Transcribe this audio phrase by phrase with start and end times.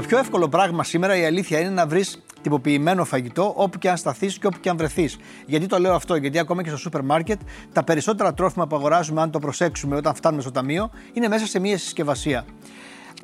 [0.00, 3.96] Το πιο εύκολο πράγμα σήμερα η αλήθεια είναι να βρεις τυποποιημένο φαγητό όπου και αν
[3.96, 5.18] σταθείς και όπου και αν βρεθείς.
[5.46, 7.40] Γιατί το λέω αυτό, Γιατί ακόμα και στο σούπερ μάρκετ
[7.72, 11.58] τα περισσότερα τρόφιμα που αγοράζουμε, αν το προσέξουμε όταν φτάνουμε στο ταμείο, είναι μέσα σε
[11.58, 12.44] μία συσκευασία.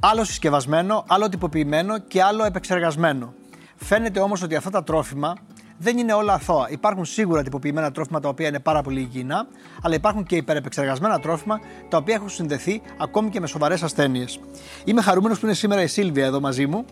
[0.01, 3.35] Άλλο συσκευασμένο, άλλο τυποποιημένο και άλλο επεξεργασμένο.
[3.77, 5.35] Φαίνεται όμως ότι αυτά τα τρόφιμα
[5.79, 6.67] δεν είναι όλα αθώα.
[6.71, 9.47] Υπάρχουν σίγουρα τυποποιημένα τρόφιμα τα οποία είναι πάρα πολύ υγιεινά,
[9.83, 14.41] αλλά υπάρχουν και υπερεπεξεργασμένα τρόφιμα τα οποία έχουν συνδεθεί ακόμη και με σοβαρές ασθένειες.
[14.85, 16.85] Είμαι χαρούμενος που είναι σήμερα η Σίλβια εδώ μαζί μου.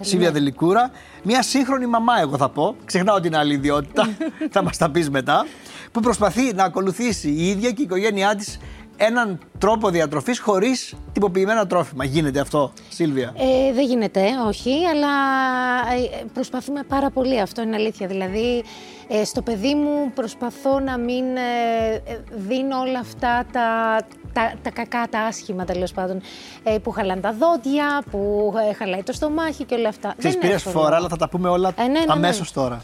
[0.00, 0.90] Σίλβια Δελικούρα.
[1.22, 2.76] Μια σύγχρονη μαμά, εγώ θα πω.
[2.84, 4.08] Ξεχνάω την άλλη ιδιότητα,
[4.54, 5.46] θα μας τα πεις μετά.
[5.92, 8.58] Που προσπαθεί να ακολουθήσει η ίδια και η οικογένειά της
[8.98, 12.04] έναν τρόπο διατροφής χωρίς τυποποιημένα τρόφιμα.
[12.04, 15.08] Γίνεται αυτό, Σίλβια; Ε, δεν γίνεται, όχι, αλλά
[16.20, 17.40] ε, προσπαθούμε πάρα πολύ.
[17.40, 18.06] Αυτό είναι αλήθεια.
[18.06, 18.64] Δηλαδή,
[19.08, 23.98] ε, στο παιδί μου προσπαθώ να μην ε, δίνω όλα αυτά τα,
[24.32, 26.20] τα, τα κακά, τα άσχημα τέλος πάντων.
[26.62, 30.14] Ε, που χαλάνε τα δόντια, που χαλάει το στομάχι και όλα αυτά.
[30.18, 32.04] Ξέρεις, πήρες φορά, αλλά θα τα πούμε όλα ε, ναι, ναι, ναι.
[32.08, 32.82] αμέσως τώρα.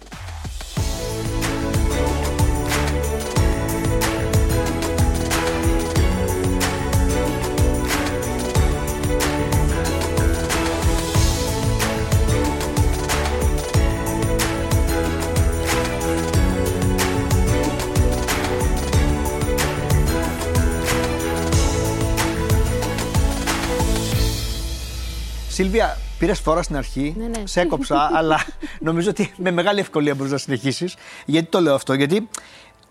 [25.54, 27.46] Σίλβια, πήρες φορά στην αρχή, ναι, ναι.
[27.46, 28.44] σε έκοψα, αλλά
[28.80, 30.96] νομίζω ότι με μεγάλη ευκολία μπορείς να συνεχίσεις.
[31.26, 32.28] Γιατί το λέω αυτό, Γιατί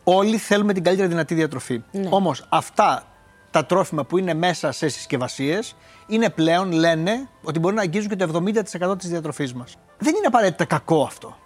[0.04, 1.84] όλοι θέλουμε την καλύτερη δυνατή διατροφή.
[1.92, 2.08] Ναι.
[2.10, 3.04] Όμως αυτά
[3.52, 5.76] τα τρόφιμα που είναι μέσα σε συσκευασίες
[6.08, 8.44] είναι πλέον, λένε, ότι μπορεί να αγγίζουν και το
[8.92, 9.76] 70% της διατροφής μας.
[9.98, 11.38] Δεν είναι απαραίτητα κακό αυτό.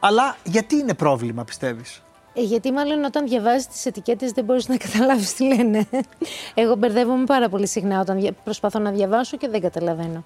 [0.00, 2.02] Αλλά γιατί είναι πρόβλημα, πιστεύεις;
[2.34, 5.88] Ε, γιατί μάλλον όταν διαβάζεις τις ετικέτες δεν μπορείς να καταλάβεις τι λένε.
[6.54, 10.24] Εγώ μπερδεύομαι πάρα πολύ συχνά όταν προσπαθώ να διαβάσω και δεν καταλαβαίνω.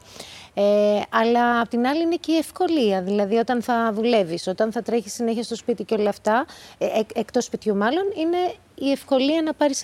[0.55, 3.03] Ε, αλλά απ' την άλλη είναι και η ευκολία.
[3.03, 6.47] Δηλαδή, όταν θα δουλεύεις, όταν θα τρέχεις συνέχεια στο σπίτι και όλα αυτά,
[6.79, 9.83] ε, εκτός σπιτιού μάλλον, είναι η ευκολία να πάρεις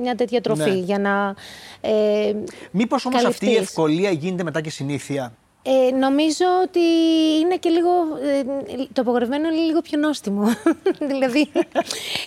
[0.00, 0.76] μια τέτοια τροφή ναι.
[0.76, 1.34] για να.
[1.80, 2.34] Ε,
[2.70, 5.32] Μήπως όμως αυτή η ευκολία γίνεται μετά και συνήθεια;
[5.70, 6.80] Ε, νομίζω ότι
[7.40, 7.90] είναι και λίγο.
[8.22, 8.42] Ε,
[8.92, 10.44] το απογορευμένο είναι λίγο πιο νόστιμο.
[11.10, 11.50] δηλαδή,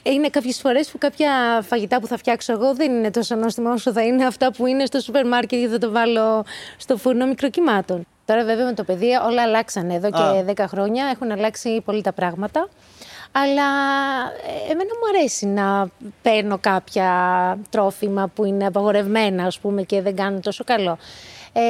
[0.03, 3.91] είναι κάποιες φορές που κάποια φαγητά που θα φτιάξω εγώ δεν είναι τόσο νόστιμα όσο
[3.91, 6.43] θα είναι αυτά που είναι στο σούπερ μάρκετ ή θα το βάλω
[6.77, 8.05] στο φούρνο μικροκυμάτων.
[8.25, 11.05] Τώρα, βέβαια, με το παιδί όλα αλλάξανε εδώ και 10 χρόνια.
[11.13, 12.67] Έχουν αλλάξει πολύ τα πράγματα.
[13.31, 13.67] Αλλά
[14.67, 15.87] ε, εμένα μου αρέσει να
[16.21, 17.09] παίρνω κάποια
[17.69, 20.97] τρόφιμα που είναι απαγορευμένα, ας πούμε, και δεν κάνουν τόσο καλό.
[21.53, 21.61] Ε,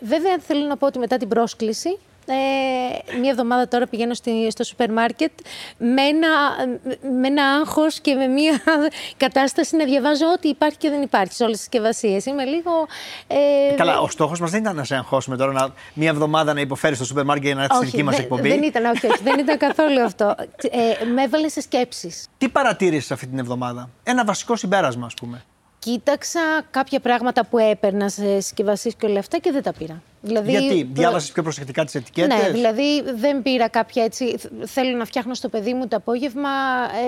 [0.00, 4.64] βέβαια, θέλω να πω ότι μετά την πρόσκληση, ε, μία εβδομάδα τώρα πηγαίνω στη, στο
[4.64, 5.30] σούπερ μάρκετ
[5.78, 6.28] με ένα,
[7.20, 8.60] με ένα άγχος και με μία
[9.24, 12.26] κατάσταση να διαβάζω ό,τι υπάρχει και δεν υπάρχει σε όλες τις συσκευασίες.
[12.26, 12.70] Είμαι λίγο...
[13.26, 16.60] Ε, Καλά, ο στόχος μας δεν ήταν να σε αγχώσουμε τώρα να, μία εβδομάδα να
[16.60, 18.48] υποφέρεις στο σούπερ μάρκετ για να έρθεις στη δική μας εκπομπή.
[18.48, 20.34] Δεν ήταν, όχι, όχι, δεν ήταν καθόλου αυτό.
[20.70, 22.28] Ε, με έβαλε σε σκέψεις.
[22.38, 25.44] Τι παρατήρησες αυτή την εβδομάδα; Ένα βασικό συμπέρασμα, ας πούμε.
[25.84, 26.40] Κοίταξα
[26.70, 30.02] κάποια πράγματα που έπαιρνα σε συσκευασίες και όλα αυτά και δεν τα πήρα.
[30.20, 34.36] Δηλαδή, Γιατί, διάβασες πιο προσεκτικά τις ετικέτες; Ναι, δηλαδή δεν πήρα κάποια έτσι.
[34.64, 36.50] Θέλω να φτιάχνω στο παιδί μου το απόγευμα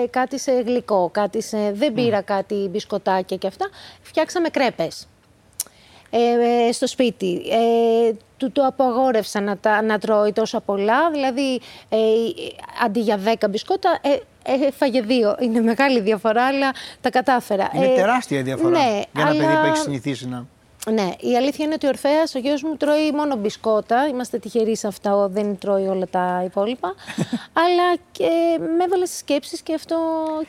[0.03, 1.71] ε, κάτι σε γλυκό, κάτι σε.
[1.71, 3.69] Δεν πήρα κάτι μπισκοτάκια και αυτά.
[4.01, 5.07] Φτιάξαμε κρέπες.
[6.09, 7.41] Ε, στο σπίτι.
[7.49, 11.97] Ε, του το απαγόρευσα να, τα, να τρώει τόσο πολλά, δηλαδή ε,
[12.85, 14.09] αντί για 10 μπισκότα ε,
[14.67, 15.35] έφαγε δύο.
[15.39, 16.71] Είναι μεγάλη διαφορά, αλλά
[17.01, 17.69] τα κατάφερα.
[17.73, 20.45] Είναι ε, τεράστια διαφορά ναι, για ένα παιδί που έχει συνηθίσει να.
[20.91, 24.07] Ναι, η αλήθεια είναι ότι ο Ορφαία, ο γιος μου, τρώει μόνο μπισκότα.
[24.07, 26.95] Είμαστε τυχεροί σε αυτά, δεν τρώει όλα τα υπόλοιπα.
[27.63, 28.29] αλλά και
[28.77, 29.97] με έβαλε στις σκέψεις και αυτό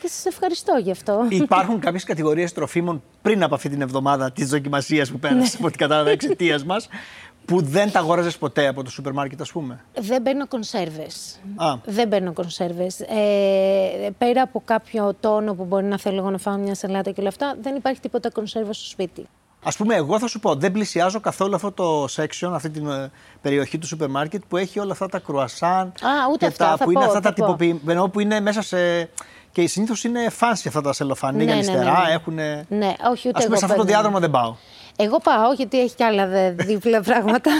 [0.01, 1.25] και σας ευχαριστώ γι' αυτό.
[1.29, 5.49] Υπάρχουν κάποιες κατηγορίες τροφίμων πριν από αυτή την εβδομάδα της δοκιμασίας που πέρασε, ναι.
[5.57, 6.87] από ό,τι κατάλαβα εξαιτίας μας,
[7.49, 11.39] που δεν τα αγόραζες ποτέ από το σούπερ μάρκετ, ας πούμε; Δεν παίρνω κονσέρβες.
[11.85, 12.99] Δεν παίρνω κονσέρβες.
[12.99, 17.19] Ε, πέρα από κάποιο τόνο που μπορεί να θέλω εγώ να φάω μια σαλάτα και
[17.19, 19.25] όλα αυτά, δεν υπάρχει τίποτα κονσέρβα στο σπίτι.
[19.63, 23.11] Α πούμε, εγώ θα σου πω, δεν πλησιάζω καθόλου αυτό το section, αυτή την ε,
[23.41, 25.87] περιοχή του σούπερ μάρκετ που έχει όλα αυτά τα κρουασάν.
[25.87, 25.93] Α,
[26.33, 26.65] ούτε αυτά.
[26.65, 29.09] Τα, θα που πω, είναι αυτά τα τυποποιημένα, που είναι μέσα σε.
[29.51, 31.83] Και συνήθως είναι fancy αυτά τα σελοφανί ναι, για ναι, αριστερά.
[31.83, 32.13] ναι, ναι.
[32.13, 32.35] Έχουν...
[32.77, 34.55] Ναι, όχι, ούτε Ας πούμε, εγώ σε αυτό το διάδρομο δεν πάω.
[35.01, 37.51] Εγώ πάω γιατί έχει κι άλλα δίπλα πράγματα.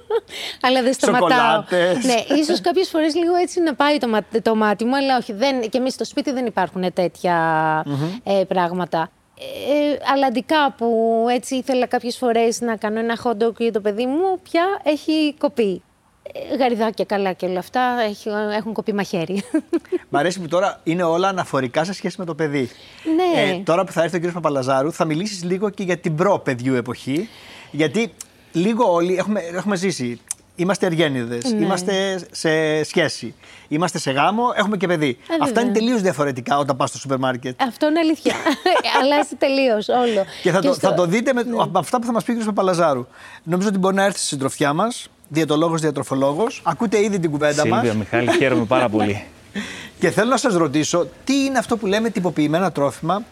[0.66, 1.28] αλλά δεν σταματάω.
[1.28, 2.04] Σοκολάτες.
[2.04, 5.32] ναι, ίσως κάποιες φορές λίγο έτσι να πάει το, το μάτι μου, αλλά όχι.
[5.32, 9.10] Δεν, και εμείς στο σπίτι δεν υπάρχουν ε, πράγματα.
[9.38, 14.06] ε, αλλαντικά που έτσι ήθελα κάποιες φορές να κάνω ένα hot dog για το παιδί
[14.06, 15.82] μου, πια έχει κοπεί.
[16.22, 19.42] Ε, γαριδάκια καλά και όλα αυτά έχει, έχουν κοπεί μαχαίρι.
[20.10, 22.70] Μ' αρέσει που τώρα είναι όλα αναφορικά σε σχέση με το παιδί.
[23.16, 23.40] Ναι.
[23.50, 24.32] Ε, τώρα που θα έρθει ο κ.
[24.32, 27.28] Παπαλαζάρου, θα μιλήσεις λίγο και για την προ-παιδιού εποχή.
[27.70, 28.12] Γιατί
[28.52, 30.20] λίγο όλοι έχουμε, έχουμε ζήσει.
[30.56, 31.64] Είμαστε εργένιδε, Ναι.
[31.64, 33.34] είμαστε σε σχέση,
[33.68, 35.08] είμαστε σε γάμο, έχουμε και παιδί.
[35.08, 35.62] Ε, Αυτά βέβαια.
[35.62, 37.62] είναι τελείως διαφορετικά όταν πας στο σούπερ μάρκετ.
[37.62, 38.34] Αυτό είναι αλήθεια.
[39.02, 40.24] Αλλάζει τελείως όλο.
[40.42, 41.56] Και θα, το, στο- θα το δείτε με, Ναι.
[41.62, 42.44] από αυτά που θα μας πει ο κ.
[42.44, 43.06] Παπαλαζάρου.
[43.42, 46.60] Νομίζω ότι μπορεί να έρθει στη συντροφιά μας, διαιτολόγος, διατροφολόγος.
[46.64, 47.80] Ακούτε ήδη την κουβέντα μας.
[47.80, 49.24] Σίλβια, Μιχάλη, χαίρομαι πάρα πολύ.
[50.00, 53.22] Και θέλω να σας ρωτήσω, τι είναι αυτό που λέμε τυποποιημένα τρόφιμα;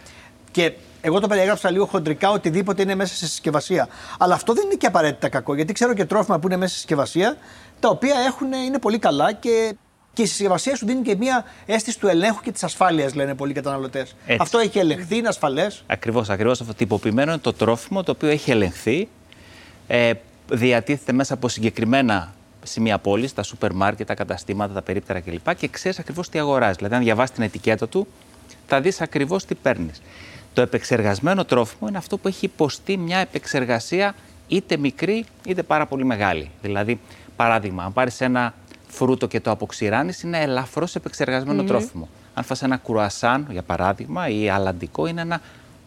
[0.50, 3.88] Και εγώ το περιέγραψα λίγο χοντρικά, οτιδήποτε είναι μέσα σε συσκευασία.
[4.18, 6.78] Αλλά αυτό δεν είναι και απαραίτητα κακό, γιατί ξέρω και τρόφιμα που είναι μέσα σε
[6.78, 7.36] συσκευασία,
[7.80, 9.74] τα οποία έχουν, είναι πολύ καλά και,
[10.12, 13.52] και η συσκευασία σου δίνει και μια αίσθηση του ελέγχου και της ασφάλειας, λένε πολλοί
[13.52, 14.16] καταναλωτές.
[14.38, 16.74] Αυτό έχει ελεγχθεί, είναι ασφαλές; Ακριβώς, ακριβώς αυτό.
[16.74, 19.08] Τυποποιημένο είναι το τρόφιμο το οποίο έχει ελεγχθεί.
[19.86, 20.12] Ε,
[20.50, 22.32] διατίθεται μέσα από συγκεκριμένα
[22.62, 25.54] σημεία πόλης, τα σούπερ μάρκετ, τα καταστήματα, τα περίπτερα κλπ.
[25.54, 26.76] Και ξέρεις ακριβώς τι αγοράζεις.
[26.76, 28.06] Δηλαδή, αν διαβάσεις την ετικέτα του,
[28.66, 30.02] θα δεις ακριβώς τι παίρνεις.
[30.54, 34.14] Το επεξεργασμένο τρόφιμο είναι αυτό που έχει υποστεί μια επεξεργασία
[34.48, 36.50] είτε μικρή είτε πάρα πολύ μεγάλη.
[36.62, 37.00] Δηλαδή,
[37.36, 38.54] παράδειγμα, αν πάρεις ένα
[38.88, 42.08] φρούτο και το αποξηράνεις, είναι ελαφρώς επεξεργασμένο τρόφιμο.
[42.34, 45.40] Αν φας ένα κουρασάν, για παράδειγμα, ή αλαντικό, είναι ένα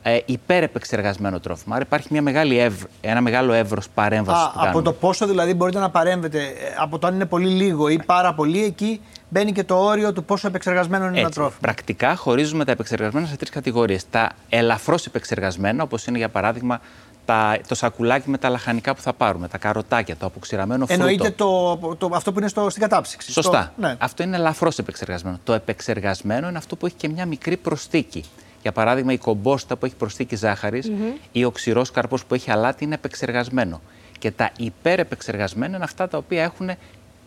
[0.03, 1.73] ε, υπερεπεξεργασμένο τρόφιμο.
[1.75, 4.83] Άρα υπάρχει μια μεγάλη εύρ, ένα μεγάλο εύρος παρέμβασης Α, που από κάνουμε.
[4.83, 8.33] το πόσο δηλαδή μπορείτε να παρέμβετε, ε, από το αν είναι πολύ λίγο ή πάρα
[8.33, 11.59] πολύ, εκεί μπαίνει και το όριο του πόσο επεξεργασμένο είναι ένα Έτσι, τρόφιμο.
[11.61, 14.09] Πρακτικά χωρίζουμε τα επεξεργασμένα σε τρεις κατηγορίες.
[14.09, 16.81] Τα ελαφρώς επεξεργασμένα, όπως είναι για παράδειγμα
[17.25, 21.01] τα, το σακουλάκι με τα λαχανικά που θα πάρουμε, τα καροτάκια, το αποξηραμένο φρούτο.
[21.03, 23.31] Εννοείται το, το, αυτό που είναι στο, στην κατάψυξη.
[23.31, 23.61] Σωστά.
[23.61, 23.95] Στο- ναι.
[23.99, 25.39] Αυτό είναι ελαφρώς επεξεργασμένο.
[25.43, 28.23] Το επεξεργασμένο είναι αυτό που έχει και μια μικρή προσθήκη.
[28.63, 30.91] Για παράδειγμα, η κομπόστα που έχει προσθήκη ζάχαρης
[31.31, 33.81] ή ο ξηρός καρπός που έχει αλάτι είναι επεξεργασμένο.
[34.19, 36.69] Και τα υπερεπεξεργασμένα είναι αυτά τα οποία έχουν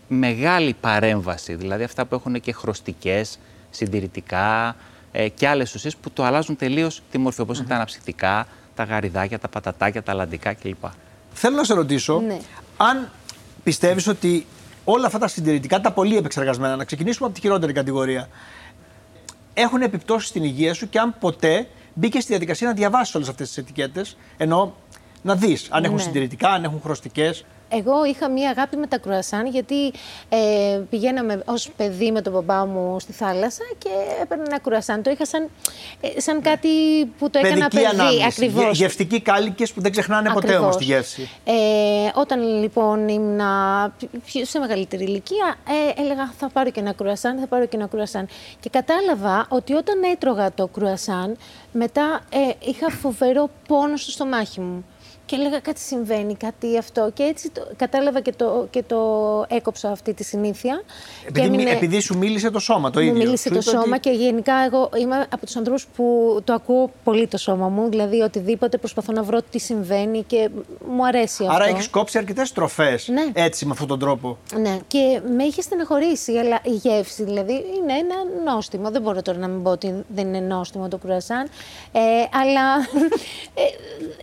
[0.08, 1.54] μεγάλη παρέμβαση.
[1.54, 3.38] Δηλαδή αυτά που έχουν και χρωστικές,
[3.70, 4.76] συντηρητικά
[5.12, 7.40] ε, και άλλες ουσίες που το αλλάζουν τελείως τη μορφή.
[7.40, 10.84] Όπως είναι τα αναψυκτικά, τα γαριδάκια, τα πατατάκια, τα αλαντικά κλπ.
[11.32, 12.38] Θέλω να σε ρωτήσω Ναι.
[12.76, 13.10] αν
[13.62, 14.46] πιστεύεις ότι
[14.84, 18.28] όλα αυτά τα συντηρητικά, τα πολύ επεξεργασμένα, να ξεκινήσουμε από τη χειρότερη κατηγορία,
[19.58, 23.48] έχουν επιπτώσεις στην υγεία σου και αν ποτέ μπήκες στη διαδικασία να διαβάσεις όλες αυτές
[23.48, 24.74] τις ετικέτες, ενώ
[25.22, 26.02] να δεις αν έχουν Ναι.
[26.02, 27.44] συντηρητικά, αν έχουν χρωστικές.
[27.68, 29.86] Εγώ είχα μία αγάπη με τα κρουασάν γιατί
[30.28, 33.88] ε, πηγαίναμε ως παιδί με τον μπαμπά μου στη θάλασσα και
[34.22, 35.02] έπαιρνα ένα κρουασάν.
[35.02, 35.48] Το είχα σαν,
[36.00, 36.68] ε, σαν κάτι
[37.18, 37.86] που το έκανα Παιδική παιδί.
[38.00, 38.24] ανάμνηση.
[38.24, 38.62] Ακριβώς.
[38.64, 40.66] Γε- Γευστικοί κάλικε που δεν ξεχνάνε ποτέ Ακριβώς.
[40.66, 41.30] όμω τη γεύση.
[41.44, 41.52] Ε,
[42.14, 43.92] όταν λοιπόν ήμουνα
[44.24, 45.54] πιο- σε μεγαλύτερη ηλικία,
[45.96, 48.28] ε, έλεγα θα πάρω και ένα κρουασάν, θα πάρω και ένα κρουασάν.
[48.60, 51.36] Και κατάλαβα ότι όταν έτρωγα το κρουασάν,
[51.72, 54.84] μετά ε, είχα φοβερό πόνο στο στομάχι μου.
[55.26, 57.10] Και έλεγα κάτι συμβαίνει, κάτι αυτό.
[57.14, 59.00] Και έτσι το, κατάλαβα και το, και το
[59.48, 60.82] έκοψα αυτή τη συνήθεια.
[61.22, 63.18] Επειδή, και μι- έμεινε- επειδή σου μίλησε το σώμα το μου ίδιο.
[63.24, 66.52] μίλησε Σου το είπε σώμα ότι- και γενικά εγώ είμαι από τους ανθρώπους που το
[66.52, 67.88] ακούω πολύ το σώμα μου.
[67.88, 70.48] Δηλαδή οτιδήποτε προσπαθώ να βρω τι συμβαίνει και
[70.90, 71.54] μου αρέσει αυτό.
[71.54, 73.24] Άρα έχεις κόψει αρκετές τροφέ Ναι.
[73.32, 74.38] έτσι με αυτόν τον τρόπο.
[74.60, 78.90] Ναι, και με είχε στεναχωρήσει, αλλά η γεύση δηλαδή είναι ένα νόστιμο.
[78.90, 81.48] Δεν μπορώ τώρα να μην πω ότι δεν είναι νόστιμο το κρουασάν,
[81.92, 82.00] ε,
[82.32, 82.76] αλλά
[83.62, 83.62] ε,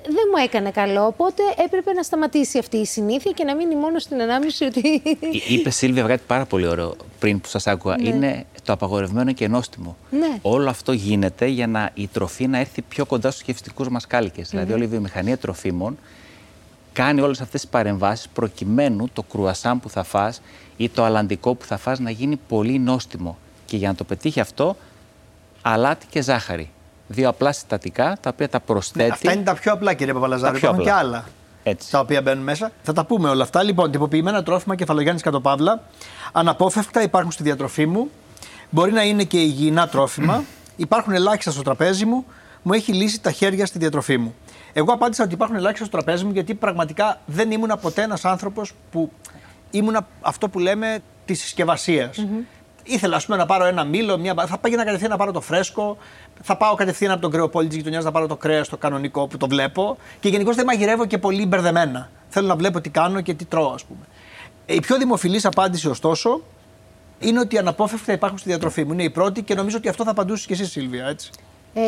[0.03, 1.07] δεν μου έκανε καλό.
[1.07, 5.01] Οπότε έπρεπε να σταματήσει αυτή η συνήθεια και να μείνει μόνο στην ανάμνηση ότι.
[5.47, 7.95] Είπε Σίλβια κάτι πάρα πολύ ωραίο πριν που σας άκουγα.
[7.99, 9.97] Είναι το απαγορευμένο και νόστιμο.
[10.09, 10.39] Ναι.
[10.41, 14.49] Όλο αυτό γίνεται για να η τροφή να έρθει πιο κοντά στους γευστικούς μας κάλικες.
[14.49, 15.97] Δηλαδή, όλη η βιομηχανία τροφίμων
[16.93, 20.41] κάνει όλες αυτές τις παρεμβάσεις προκειμένου το κρουασάν που θα φας
[20.77, 23.37] ή το αλαντικό που θα φας να γίνει πολύ νόστιμο.
[23.65, 24.75] Και για να το πετύχει αυτό,
[25.61, 26.69] αλάτι και ζάχαρη.
[27.13, 29.11] Δύο απλά συστατικά τα οποία τα προσθέτει.
[29.11, 30.53] Αυτά είναι τα πιο απλά, κύριε Παπαλαζάρη.
[30.53, 31.07] Τα πιο Υπάρχουν και απλά.
[31.07, 31.25] άλλα.
[31.63, 31.91] Έτσι.
[31.91, 32.71] Τα οποία μπαίνουν μέσα.
[32.83, 33.63] Θα τα πούμε όλα αυτά.
[33.63, 35.81] Λοιπόν, τυποποιημένα τρόφιμα κεφαλογιάννης κατοπαύλα.
[36.31, 38.09] Αναπόφευκτα υπάρχουν στη διατροφή μου.
[38.69, 40.43] Μπορεί να είναι και υγιεινά τρόφιμα.
[40.75, 42.25] υπάρχουν ελάχιστα στο τραπέζι μου.
[42.61, 44.35] Μου έχει λύσει τα χέρια στη διατροφή μου.
[44.73, 48.73] Εγώ απάντησα ότι υπάρχουν ελάχιστα στο τραπέζι μου γιατί πραγματικά δεν ήμουν ποτέ ένας άνθρωπος
[48.91, 49.11] που
[49.71, 52.25] ήμουν αυτό που λέμε της συσκευασίας.
[52.83, 54.33] Ήθελα ας πούμε, να πάρω ένα μήλο, μια...
[54.47, 55.97] θα πήγαινα κατευθείαν να πάρω το φρέσκο,
[56.41, 59.37] θα πάω κατευθείαν από τον κρεοπόλη της γειτονιάς να πάρω το κρέας το κανονικό που
[59.37, 59.97] το βλέπω.
[60.19, 62.09] Και γενικώς δεν μαγειρεύω και πολύ μπερδεμένα.
[62.29, 64.05] Θέλω να βλέπω τι κάνω και τι τρώω, ας πούμε.
[64.65, 66.41] Η πιο δημοφιλής απάντηση, ωστόσο,
[67.19, 68.93] είναι ότι αναπόφευκτα υπάρχουν στη διατροφή μου.
[68.93, 71.29] Είναι η πρώτη και νομίζω ότι αυτό θα απαντούσε και εσύ, Σίλβια, έτσι.
[71.73, 71.81] Ε,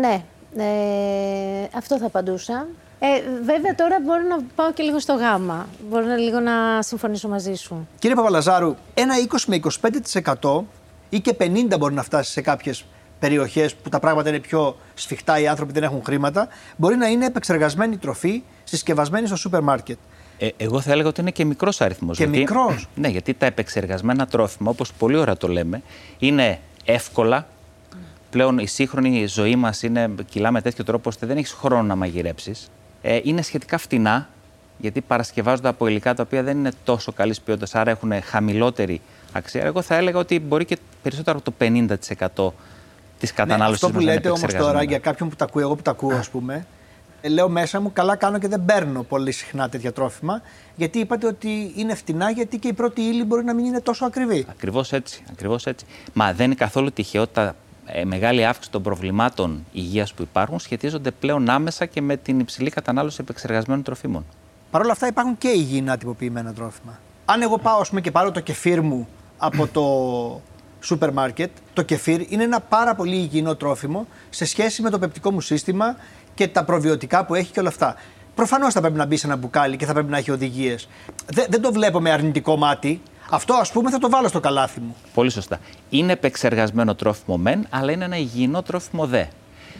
[0.00, 0.24] ναι,
[0.56, 2.66] ε, αυτό θα απαντούσα.
[2.98, 3.06] Ε,
[3.44, 5.66] βέβαια τώρα μπορώ να πάω και λίγο στο γάμα.
[5.88, 7.88] Μπορώ να, λίγο να συμφωνήσω μαζί σου.
[7.98, 9.60] Κύριε Παπαλαζάρου, ένα 20 με
[10.40, 10.62] 25%
[11.08, 12.84] ή και 50% μπορεί να φτάσει σε κάποιες
[13.18, 17.26] περιοχές που τα πράγματα είναι πιο σφιχτά, οι άνθρωποι δεν έχουν χρήματα, μπορεί να είναι
[17.26, 19.98] επεξεργασμένη τροφή συσκευασμένη στο σούπερ μάρκετ.
[20.38, 22.16] Ε, εγώ θα έλεγα ότι είναι και μικρός αριθμός.
[22.16, 22.88] Και μικρός.
[22.94, 25.82] Ναι, γιατί τα επεξεργασμένα τρόφιμα, όπως πολύ ωραία το λέμε,
[26.18, 27.46] είναι εύκολα.
[28.30, 29.82] Πλέον η σύγχρονη ζωή μας
[30.28, 32.70] κυλά με τέτοιο τρόπο ώστε δεν έχεις χρόνο να μαγειρέψεις.
[33.08, 34.28] Ε, είναι σχετικά φτηνά,
[34.78, 39.00] γιατί παρασκευάζονται από υλικά τα οποία δεν είναι τόσο καλής ποιότητας, άρα έχουν χαμηλότερη
[39.32, 39.64] αξία.
[39.64, 41.66] Εγώ θα έλεγα ότι μπορεί και περισσότερο από το
[42.38, 42.52] 50%
[43.18, 45.82] της κατανάλωσης ναι, Αυτό που λέτε όμως τώρα για κάποιον που τα ακούει, εγώ που
[45.82, 46.66] τα ακούω, ας πούμε,
[47.20, 50.42] ε, λέω μέσα μου, καλά κάνω και δεν παίρνω πολύ συχνά τέτοια τρόφιμα.
[50.76, 54.04] Γιατί είπατε ότι είναι φτηνά, γιατί και η πρώτη ύλη μπορεί να μην είναι τόσο
[54.04, 54.46] ακριβή.
[54.48, 55.22] Ακριβώς έτσι.
[55.30, 55.86] Ακριβώς έτσι.
[56.12, 57.54] Μα δεν είναι καθόλου τυχαίο τα ε,
[58.04, 63.18] μεγάλη αύξηση των προβλημάτων υγείας που υπάρχουν σχετίζονται πλέον άμεσα και με την υψηλή κατανάλωση
[63.20, 64.24] επεξεργασμένων τροφίμων.
[64.70, 66.98] Παρ' όλα αυτά υπάρχουν και υγιεινά τυποποιημένα τρόφιμα.
[67.24, 69.84] Αν εγώ πάω πούμε, και πάρω το κεφίρ μου από το
[70.80, 75.32] σούπερ μάρκετ, το κεφίρ είναι ένα πάρα πολύ υγιεινό τρόφιμο σε σχέση με το πεπτικό
[75.32, 75.96] μου σύστημα
[76.34, 77.96] και τα προβιωτικά που έχει και όλα αυτά.
[78.34, 80.88] Προφανώς θα πρέπει να μπει σε ένα μπουκάλι και θα πρέπει να έχει οδηγίες.
[81.26, 83.00] Δεν, δεν το βλέπω με αρνητικό μάτι.
[83.30, 84.96] Αυτό ας πούμε θα το βάλω στο καλάθι μου.
[85.14, 85.60] Πολύ σωστά.
[85.90, 89.24] Είναι επεξεργασμένο τρόφιμο μεν, αλλά είναι ένα υγιεινό τρόφιμο δε.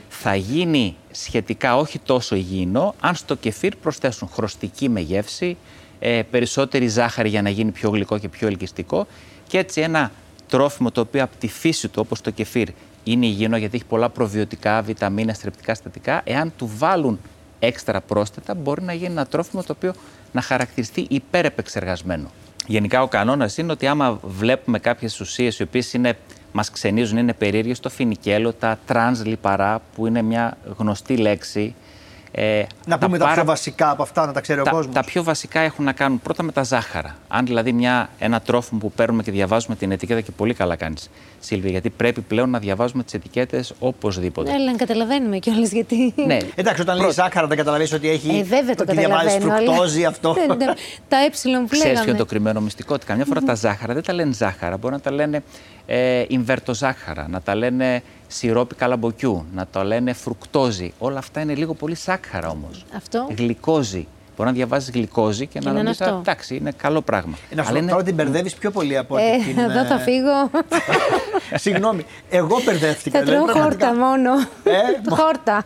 [0.08, 5.56] Θα γίνει σχετικά όχι τόσο υγιεινό αν στο κεφίρ προσθέσουν χρωστική με γεύση,
[5.98, 9.06] ε, περισσότερη ζάχαρη για να γίνει πιο γλυκό και πιο ελκυστικό
[9.46, 10.10] και έτσι ένα
[10.48, 12.68] τρόφιμο το οποίο από τη φύση του όπως το κεφίρ
[13.04, 16.20] είναι υγιεινό γιατί έχει πολλά προβιωτικά, βιταμίνες, θρεπτικά συστατικά.
[16.24, 17.20] Εάν του βάλουν
[17.58, 19.92] έξτρα πρόσθετα, μπορεί να γίνει ένα τρόφιμο το οποίο
[20.32, 22.30] να χαρακτηριστεί υπερεπεξεργασμένο.
[22.66, 26.00] Γενικά, ο κανόνας είναι ότι άμα βλέπουμε κάποιες ουσίες οι οποίες
[26.52, 31.74] μας ξενίζουν, είναι περίεργες, το φοινικέλαιο, τα τρανς λιπαρά, που είναι μια γνωστή λέξη,
[32.30, 34.94] ε, να πούμε τα, πιο βασικά από αυτά, να τα ξέρει τα, ο κόσμος.
[34.94, 37.16] Τα πιο βασικά έχουν να κάνουν πρώτα με τα ζάχαρα.
[37.28, 41.10] Αν δηλαδή μια, ένα τρόφιμο που παίρνουμε και διαβάζουμε την ετικέτα και πολύ καλά κάνεις,
[41.40, 44.52] Σίλβια, γιατί πρέπει πλέον να διαβάζουμε τις ετικέτες οπωσδήποτε.
[44.52, 46.14] Ναι, να καταλαβαίνουμε κιόλας γιατί.
[46.26, 46.38] Ναι.
[46.54, 48.38] Εντάξει, όταν λέει ζάχαρα, δεν καταλαβαίνεις ότι έχει.
[48.38, 50.34] Ε, βέβαια το ότι διαβάζεις φρουκτόζη αυτό.
[50.34, 50.72] Ναι, ναι,
[51.08, 54.02] τα ε που Ξέρεις ποιο είναι το κρυμμένο μυστικό, ότι καμιά φορά τα ζάχαρα δεν
[54.02, 55.42] τα λένε ζάχαρα, μπορεί να τα λένε
[55.86, 60.92] ε, υμβερτοζάχαρα, να τα λένε σιρόπι καλαμποκιού, να το λένε φρουκτόζη.
[60.98, 62.84] Όλα αυτά είναι λίγο πολύ σάκχαρα όμως.
[62.96, 63.28] Αυτό.
[63.36, 64.06] Γλυκόζη.
[64.36, 67.36] Μπορεί να διαβάζει γλυκόζη και, και να νομίζει ότι εντάξει, είναι καλό πράγμα.
[67.50, 67.90] Ε, να σου είναι...
[67.90, 69.58] τώρα την μπερδεύεις πιο πολύ από ε, την.
[69.58, 70.50] Εδώ θα φύγω.
[71.64, 73.18] Συγγνώμη, εγώ μπερδεύτηκα.
[73.18, 74.32] Θα τρώω χόρτα μόνο.
[74.64, 74.80] Ε,
[75.16, 75.64] χόρτα.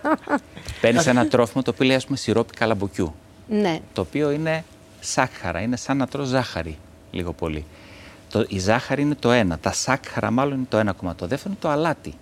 [0.81, 3.15] Παίρνεις ένα τρόφιμο το οποίο λέει ας πούμε σιρόπι καλαμποκιού.
[3.49, 3.79] Ναι.
[3.93, 4.65] Το οποίο είναι
[5.01, 6.79] σάκχαρα, είναι σαν να τρως ζάχαρη
[7.11, 7.65] λίγο πολύ.
[8.31, 11.19] Το, η ζάχαρη είναι το ένα, τα σάκχαρα μάλλον είναι το ένα κομμάτι.
[11.19, 12.15] Το δεύτερο είναι το αλάτι.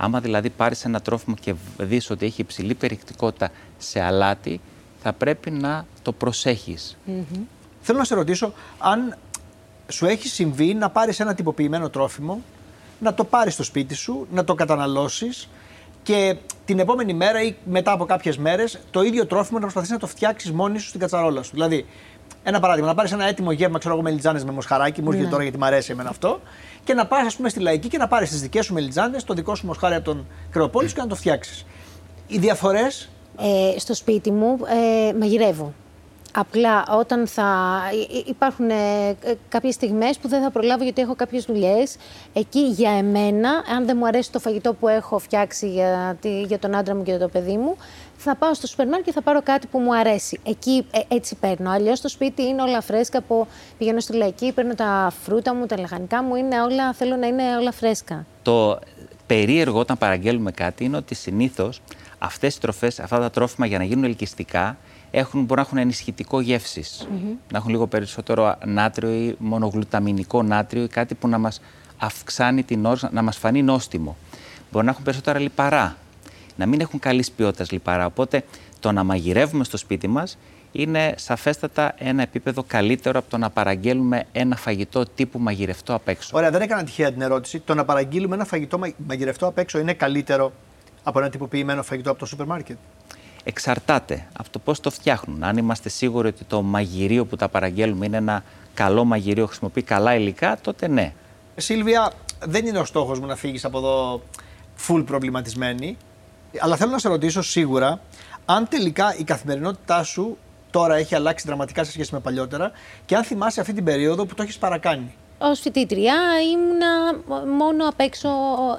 [0.00, 4.60] Άμα δηλαδή πάρεις ένα τρόφιμο και δεις ότι έχει υψηλή περιεκτικότητα σε αλάτι,
[5.02, 6.96] θα πρέπει να το προσέχεις.
[7.06, 7.40] Mm-hmm.
[7.80, 9.16] Θέλω να σε ρωτήσω αν
[9.88, 12.42] σου έχει συμβεί να πάρεις ένα τυποποιημένο τρόφιμο,
[13.00, 15.48] να το πάρεις στο σπίτι σου, να το καταναλώσεις
[16.02, 19.98] και την επόμενη μέρα ή μετά από κάποιες μέρες το ίδιο τρόφιμο να προσπαθείς να
[19.98, 21.50] το φτιάξεις μόνη σου στην κατσαρόλα σου.
[21.52, 21.86] Δηλαδή,
[22.42, 25.30] ένα παράδειγμα, να πάρεις ένα έτοιμο γεύμα, ξέρω εγώ, μελιτζάνε με μοσχαράκι, μου έρχεται ναι.
[25.30, 26.40] τώρα γιατί μου αρέσει εμένα αυτό,
[26.88, 29.34] και να πα, ας πούμε, στη λαϊκή και να πάρεις τις δικές σου μελιτζάνες, το
[29.34, 31.64] δικό σου μοσχάρι από τον Κρεοπόλης και να το φτιάξεις.
[32.26, 34.58] Οι διαφορές; Ε, στο σπίτι μου
[35.08, 35.72] ε, μαγειρεύω.
[36.32, 37.80] Απλά όταν θα
[38.26, 39.16] υπάρχουν ε,
[39.48, 41.96] κάποιες στιγμές που δεν θα προλάβω γιατί έχω κάποιες δουλειές,
[42.32, 46.74] εκεί για εμένα, αν δεν μου αρέσει το φαγητό που έχω φτιάξει για, για τον
[46.74, 47.76] άντρα μου και για το παιδί μου,
[48.20, 50.40] θα πάω στο σούπερ μάρκετ και θα πάρω κάτι που μου αρέσει.
[50.42, 51.70] Εκεί ε, έτσι παίρνω.
[51.70, 53.20] Αλλιώς στο σπίτι είναι όλα φρέσκα.
[53.20, 53.46] Που
[53.78, 56.34] πηγαίνω στη λαϊκή, παίρνω τα φρούτα μου, τα λαχανικά μου.
[56.34, 58.26] Είναι όλα, θέλω να είναι όλα φρέσκα.
[58.42, 58.78] Το
[59.26, 61.80] περίεργο όταν παραγγέλνουμε κάτι είναι ότι συνήθως
[62.18, 64.76] αυτές οι τροφές, αυτά τα τρόφιμα για να γίνουν ελκυστικά,
[65.10, 67.06] έχουν, μπορούν να έχουν ενισχυτικό γεύσης.
[67.10, 67.36] Mm-hmm.
[67.52, 71.60] Να έχουν λίγο περισσότερο νάτριο ή μονογλουταμινικό νάτριο ή κάτι που να μας
[71.98, 74.16] αυξάνει την όρση, να μας φανεί νόστιμο.
[74.72, 75.96] Μπορεί να έχουν περισσότερα λιπαρά
[76.58, 78.06] να μην έχουν καλής ποιότητας λιπαρά.
[78.06, 78.44] Οπότε
[78.80, 80.38] το να μαγειρεύουμε στο σπίτι μας
[80.72, 86.30] είναι σαφέστατα ένα επίπεδο καλύτερο από το να παραγγέλνουμε ένα φαγητό τύπου μαγειρευτό απ' έξω.
[86.32, 87.58] Ωραία, δεν έκανα τυχαία την ερώτηση.
[87.60, 90.52] Το να παραγγείλουμε ένα φαγητό μαγειρευτό απ' έξω είναι καλύτερο
[91.02, 92.76] από ένα τυποποιημένο φαγητό από το σούπερ μάρκετ.
[93.44, 95.44] Εξαρτάται από το πώς το φτιάχνουν.
[95.44, 100.14] Αν είμαστε σίγουροι ότι το μαγειρίο που τα παραγγέλνουμε είναι ένα καλό μαγειρίο, χρησιμοποιεί καλά
[100.14, 101.12] υλικά, τότε ναι.
[101.56, 102.12] Σίλβια,
[102.44, 104.22] δεν είναι ο στόχος μου να φύγεις από εδώ
[104.88, 105.96] full προβληματισμένη.
[106.60, 108.00] Αλλά θέλω να σε ρωτήσω σίγουρα
[108.44, 110.38] αν τελικά η καθημερινότητά σου
[110.70, 112.72] τώρα έχει αλλάξει δραματικά σε σχέση με παλιότερα
[113.06, 115.14] και αν θυμάσαι αυτή την περίοδο που το έχεις παρακάνει.
[115.38, 116.14] Ω φοιτήτρια
[116.52, 117.14] ήμουνα
[117.46, 118.28] μόνο απ' έξω,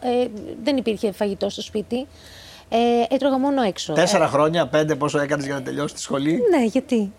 [0.01, 0.27] ε,
[0.63, 2.07] δεν υπήρχε φαγητό στο σπίτι.
[2.69, 3.93] Ε, έτρωγα μόνο έξω.
[3.93, 7.13] Τέσσερα ε, χρόνια, πέντε, πόσο έκανες για να τελειώσεις τη σχολή; Ναι, γιατί.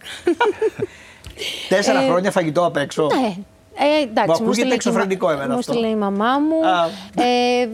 [1.69, 3.07] Τέσσερα ε, χρόνια φαγητό απ' έξω.
[3.07, 3.37] Ναι,
[3.75, 5.73] Ε, εντάξει, Μου ακούγεται στείλε και εξωφρενικό η μα- εμένα Μου αυτό.
[5.73, 6.67] στείλε η μαμά μου.
[6.67, 6.85] Α.
[7.25, 7.69] ε,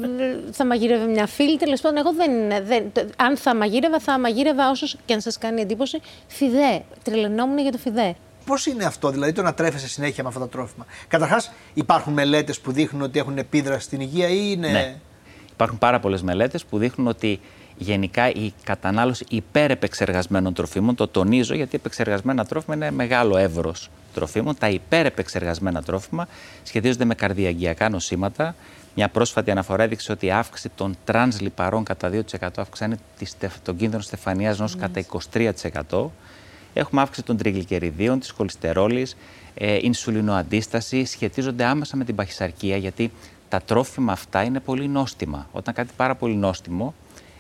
[0.53, 1.59] θα μαγείρευε μια φίλη.
[1.59, 2.93] Τέλος πάντων, εγώ δεν, δεν.
[2.93, 6.01] το- Αν θα μαγείρευα, θα μαγείρευα όσο και αν σας κάνει εντύπωση.
[6.27, 6.83] Φιδέ.
[7.03, 8.15] Τρελαινόμουν για το φιδέ.
[8.47, 12.61] Πώς είναι αυτό, δηλαδή το να τρέφεσαι συνέχεια με αυτά τα τρόφιμα; Καταρχάς, υπάρχουν μελέτες
[12.61, 14.69] που δείχνουν ότι έχουν επίδραση στην υγεία ή είναι.
[14.69, 14.95] Ναι.
[15.53, 17.41] Υπάρχουν πάρα πολλές μελέτες που δείχνουν ότι
[17.77, 24.59] γενικά η κατανάλωση υπέρεπεξεργασμένων τροφίμων, το τονίζω γιατί επεξεργασμένα τρόφιμα είναι μεγάλο εύρος τροφίμων.
[24.59, 26.29] Τα υπέρεπεξεργασμένα τρόφιμα
[26.63, 28.55] σχετίζονται με καρδιαγγειακά νοσήματα.
[28.95, 33.59] Μια πρόσφατη αναφορά έδειξε ότι η αύξηση των τρανς λιπαρών κατά 2% αυξάνει τη στεφ-
[33.63, 36.13] τον κίνδυνο στεφανίας νόσου κατά 23%.
[36.75, 39.17] Έχουμε αύξηση των τριγλυκεριδίων, της χοληστερόλης,
[39.55, 43.11] ε, ινσουλινοαντίσταση, σχετίζονται άμεσα με την παχυσαρκία γιατί
[43.49, 45.49] τα τρόφιμα αυτά είναι πολύ νόστιμα.
[45.53, 46.95] Όταν κάτι πάρα πολύ νόστιμο,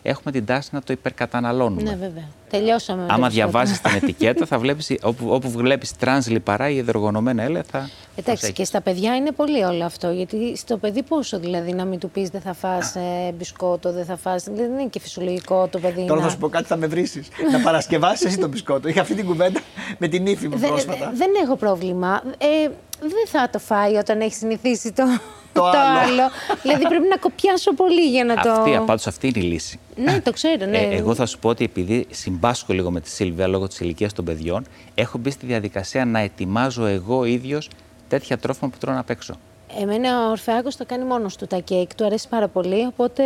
[0.09, 1.83] έχουμε την τάση να το υπερκαταναλώνουμε.
[1.83, 2.25] Ναι, βέβαια.
[2.51, 3.01] Τελειώσαμε.
[3.03, 3.49] με τα Άμα μπισκότα.
[3.51, 7.79] διαβάσει την ετικέτα, θα βλέπεις, όπου, όπου βλέπεις τρανς λιπαρά ή υδρογονωμένα έλαια, θα.
[7.81, 10.11] θα Εντάξει, σε και στα παιδιά είναι πολύ όλο αυτό.
[10.11, 14.05] Γιατί στο παιδί πόσο δηλαδή να μην του πεις δεν θα φας ε, μπισκότο, δεν
[14.05, 14.43] θα φας.
[14.45, 16.27] Δεν είναι και φυσιολογικό το παιδί Τώρα να.
[16.27, 17.07] θα σου πω κάτι, θα με βρει.
[17.53, 18.89] να παρασκευάσεις εσύ τον μπισκότο.
[18.89, 19.61] Είχα αυτή την κουβέντα
[19.99, 21.13] με την ύφη μου Δε- πρόσφατα.
[21.15, 22.23] δεν έχω πρόβλημα.
[22.39, 22.69] Ε,
[23.01, 25.05] δεν θα το φάει όταν έχει συνηθίσει το,
[25.53, 26.31] Το άλλο.
[26.63, 28.51] δηλαδή πρέπει να κοπιάσω πολύ για να το.
[28.51, 29.79] Αυτή, πάντως αυτή είναι η λύση.
[29.97, 30.67] Ναι, το ξέρω.
[30.67, 30.79] Ναι.
[30.79, 34.13] Ε, εγώ θα σου πω ότι επειδή συμπάσχω λίγο με τη Σίλβια λόγω της ηλικίας
[34.13, 37.71] των παιδιών, έχω μπει στη διαδικασία να ετοιμάζω εγώ ίδιος
[38.09, 39.35] τέτοια τρόφιμα που τρώω απ' έξω.
[39.81, 43.23] Εμένα ο Ορφεάκος το κάνει μόνος του τα κέικ, του αρέσει πάρα πολύ, οπότε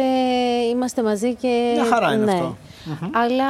[0.70, 1.72] είμαστε μαζί και...
[1.74, 2.32] Μια χαρά είναι ναι.
[2.32, 2.56] αυτό.
[3.12, 3.46] Αλλά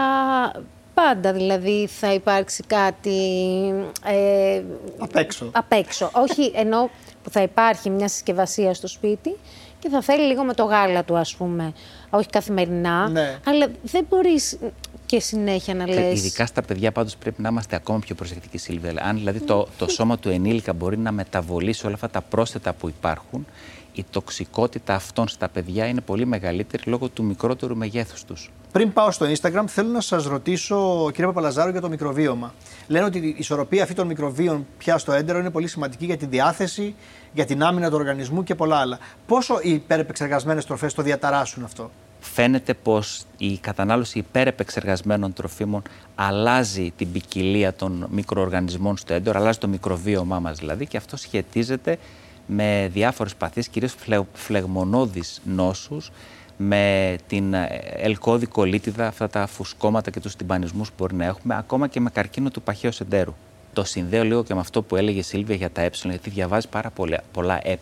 [0.94, 3.18] πάντα δηλαδή θα υπάρξει κάτι
[4.04, 4.62] ε,
[4.98, 5.48] Απ' έξω.
[5.52, 6.10] απ' έξω.
[6.14, 6.90] Όχι ενώ
[7.22, 9.36] που θα υπάρχει μια συσκευασία στο σπίτι
[9.78, 11.72] και θα θέλει λίγο με το γάλα του ας πούμε,
[12.10, 13.38] όχι καθημερινά, Ναι.
[13.44, 14.58] αλλά δεν μπορείς
[15.06, 16.18] και συνέχεια να Ξέρετε, λες...
[16.18, 18.92] Ειδικά στα παιδιά πάντως πρέπει να είμαστε ακόμα πιο προσεκτικοί, Σίλβια.
[19.02, 22.88] Αν δηλαδή το, το σώμα του ενήλικα μπορεί να μεταβολήσει όλα αυτά τα πρόσθετα που
[22.88, 23.46] υπάρχουν,
[23.92, 28.50] η τοξικότητα αυτών στα παιδιά είναι πολύ μεγαλύτερη λόγω του μικρότερου μεγέθους τους.
[28.72, 32.54] Πριν πάω στο Instagram, θέλω να σας ρωτήσω, κύριε Παπαλαζάρου, για το μικροβίωμα.
[32.86, 36.26] Λένε ότι η ισορροπία αυτή των μικροβίων πια στο έντερο είναι πολύ σημαντική για τη
[36.26, 36.94] διάθεση,
[37.32, 38.98] για την άμυνα του οργανισμού και πολλά άλλα.
[39.26, 45.82] Πόσο οι υπερεπεξεργασμένες τροφές το διαταράσσουν αυτό; Φαίνεται πως η κατανάλωση υπέρεπεξεργασμένων τροφίμων
[46.14, 51.98] αλλάζει την ποικιλία των μικροοργανισμών στο έντορο, αλλάζει το μικροβίωμά μας δηλαδή και αυτό σχετίζεται
[52.52, 56.10] με διάφορες παθήσεις, κυρίως φλε, φλεγμονώδεις νόσους,
[56.56, 61.56] με την ε, ελκώδη κολίτιδα, αυτά τα φουσκώματα και τους τυμπανισμούς που μπορεί να έχουμε,
[61.56, 63.34] ακόμα και με καρκίνο του παχαίου εντέρου.
[63.72, 66.68] Το συνδέω λίγο και με αυτό που έλεγε η Σίλβια για τα ε, γιατί διαβάζει
[66.68, 67.78] πάρα πολλά, πολλά ε.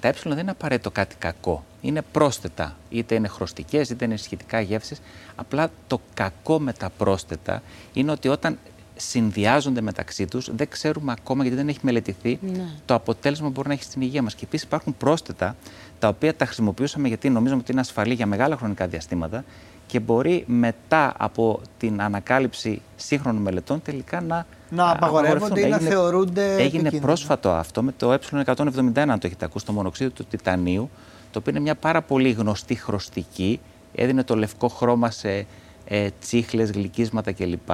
[0.00, 1.64] Τα ε δεν είναι απαραίτητο κάτι κακό.
[1.80, 2.76] Είναι πρόσθετα.
[2.90, 5.00] Είτε είναι χρωστικές, είτε είναι σχετικά γεύσεις.
[5.36, 8.58] Απλά το κακό με τα πρόσθετα είναι ότι όταν
[9.00, 12.38] συνδυάζονται μεταξύ τους, δεν ξέρουμε ακόμα γιατί δεν έχει μελετηθεί
[12.84, 14.34] το αποτέλεσμα που μπορεί να έχει στην υγεία μας.
[14.34, 15.56] Και επίσης υπάρχουν πρόσθετα
[15.98, 19.44] τα οποία τα χρησιμοποιούσαμε γιατί νομίζαμε ότι είναι ασφαλή για μεγάλα χρονικά διαστήματα
[19.86, 24.46] και μπορεί μετά από την ανακάλυψη σύγχρονων μελετών τελικά να.
[24.70, 25.56] Να απαγορεύονται απαγορευτούν.
[25.56, 27.02] ή να Έγινε- θεωρούνται Έγινε επικίνδυνα.
[27.02, 30.90] πρόσφατο αυτό με το ε171, αν το έχετε ακούσει, το μονοξίδιο του τιτανίου,
[31.32, 33.60] το οποίο είναι μια πάρα πολύ γνωστή χρωστική.
[33.94, 35.46] Έδινε το λευκό χρώμα σε
[35.84, 37.70] ε, τσίχλες, γλυκίσματα κλπ.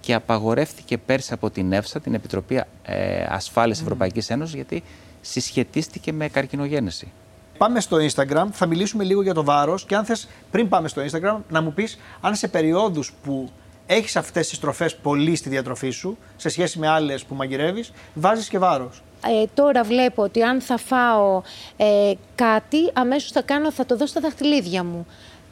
[0.00, 4.82] Και απαγορεύτηκε πέρσι από την ΕΦΣΑ, την Επιτροπή ε, Ασφάλειας Ευρωπαϊκής Ένωσης, γιατί
[5.20, 7.12] συσχετίστηκε με καρκινογένεση.
[7.58, 11.02] Πάμε στο Instagram, θα μιλήσουμε λίγο για το βάρος και αν θες πριν πάμε στο
[11.02, 13.50] Instagram να μου πεις αν σε περιόδους που
[13.86, 18.48] έχεις αυτές τις τροφές πολύ στη διατροφή σου, σε σχέση με άλλες που μαγειρεύεις, βάζεις
[18.48, 19.02] και βάρος.
[19.42, 21.42] Ε, τώρα βλέπω ότι αν θα φάω
[21.76, 25.06] ε, κάτι, αμέσως θα, κάνω, θα το δώσω στα δαχτυλίδια μου.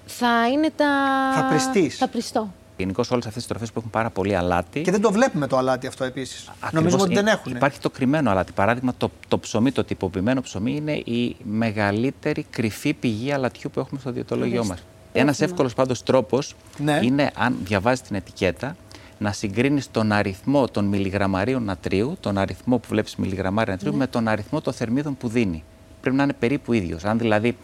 [0.06, 0.87] Θα είναι τα...
[1.34, 1.96] Θα πριστείς.
[1.96, 2.52] Θα πριστώ.
[2.79, 4.81] Γενικώ όλες αυτές τις τροφές που έχουν πάρα πολύ αλάτι.
[4.83, 6.49] Και δεν το βλέπουμε το αλάτι αυτό επίσης.
[6.49, 7.57] Ακριβώς Νομίζουμε ότι είναι- δεν έχουν.
[7.57, 8.53] Υπάρχει το κρυμμένο αλάτι.
[8.53, 14.01] Παράδειγμα, το, το ψωμί, το τυποποιημένο ψωμί είναι η μεγαλύτερη κρυφή πηγή αλατιού που έχουμε
[14.01, 14.79] στο διαιτολόγιο μας.
[15.12, 17.01] Ένας εύκολος πάντως τρόπος Ναι.
[17.03, 18.77] είναι, αν διαβάζεις την ετικέτα,
[19.19, 24.29] να συγκρίνεις τον αριθμό των μιλιγραμμαρίων νατρίου, τον αριθμό που βλέπεις μιλιγραμμάρια νατρίου, με τον
[24.29, 25.64] αριθμό των θερμίδων που δίνει.
[26.01, 27.05] Πρέπει να είναι περίπου ίδιος.
[27.05, 27.57] Αν δηλαδή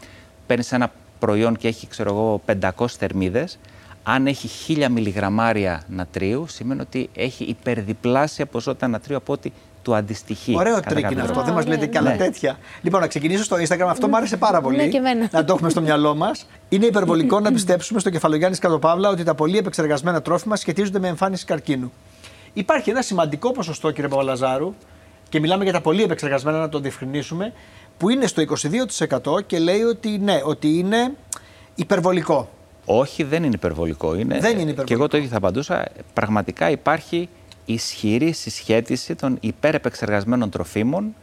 [0.47, 3.59] παίρνεις ένα προϊόν και έχει, ξέρω εγώ, 500 θερμίδες,
[4.07, 9.51] αν έχει 1000 μιλιγραμμάρια νατρίου, σημαίνει ότι έχει υπερδιπλάσια ποσότητα νατρίου από ό,τι
[9.83, 10.55] του αντιστοιχεί.
[10.57, 11.33] Ωραίο κατά τρικ κάποιο είναι αυτό.
[11.33, 11.47] τρόπο.
[11.47, 11.93] Δεν μας Ωραία, λέτε ναι.
[11.93, 12.17] και άλλα Ναι.
[12.17, 12.59] τέτοια.
[12.83, 13.87] Λοιπόν, να ξεκινήσω στο Instagram.
[13.89, 14.77] Αυτό μου άρεσε πάρα πολύ.
[14.77, 15.29] Ναι, και εμένα.
[15.33, 16.47] Να το έχουμε στο μυαλό μας.
[16.69, 21.45] Είναι υπερβολικό να πιστέψουμε στο κεφαλογιάννη Κατοπαύλα ότι τα πολύ επεξεργασμένα τρόφιμα σχετίζονται με εμφάνιση
[21.45, 21.93] καρκίνου.
[22.53, 24.75] Υπάρχει ένα σημαντικό ποσοστό, κύριε Παπαλαζάρου,
[25.29, 27.53] και μιλάμε για τα πολύ επεξεργασμένα, να το διευκρινίσουμε,
[27.99, 31.13] που είναι στο 22% και λέει ότι ναι, ότι είναι
[31.75, 32.49] υπερβολικό.
[32.85, 34.15] Όχι, δεν είναι υπερβολικό.
[34.15, 34.85] Είναι, Δεν είναι υπερβολικό.
[34.85, 35.85] Και εγώ το ίδιο θα απαντούσα.
[36.15, 37.29] Πραγματικά υπάρχει
[37.65, 41.15] ισχυρή συσχέτιση των υπερεπεξεργασμένων τροφίμων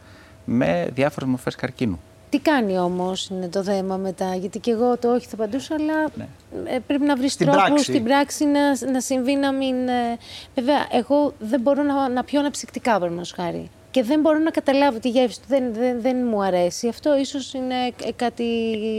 [0.44, 2.00] με διάφορες μορφές καρκίνου.
[2.28, 5.94] Τι κάνει όμως είναι το θέμα μετά, γιατί και εγώ το όχι θα απαντούσα, αλλά
[6.14, 6.26] Ναι.
[6.74, 7.84] ε, πρέπει να βρεις Στην τρόπους πράξη.
[7.84, 9.88] στην πράξη να, να συμβεί να μην.
[9.88, 10.18] ε,
[10.54, 13.70] Βέβαια, εγώ δεν μπορώ να, να πιω αναψυκτικά, παραδείγματος χάρη.
[13.92, 15.44] Και δεν μπορώ να καταλάβω τη γεύση του.
[15.48, 16.88] Δεν, δεν, δεν μου αρέσει.
[16.88, 17.74] Αυτό ίσως είναι
[18.04, 18.44] ε, κάτι.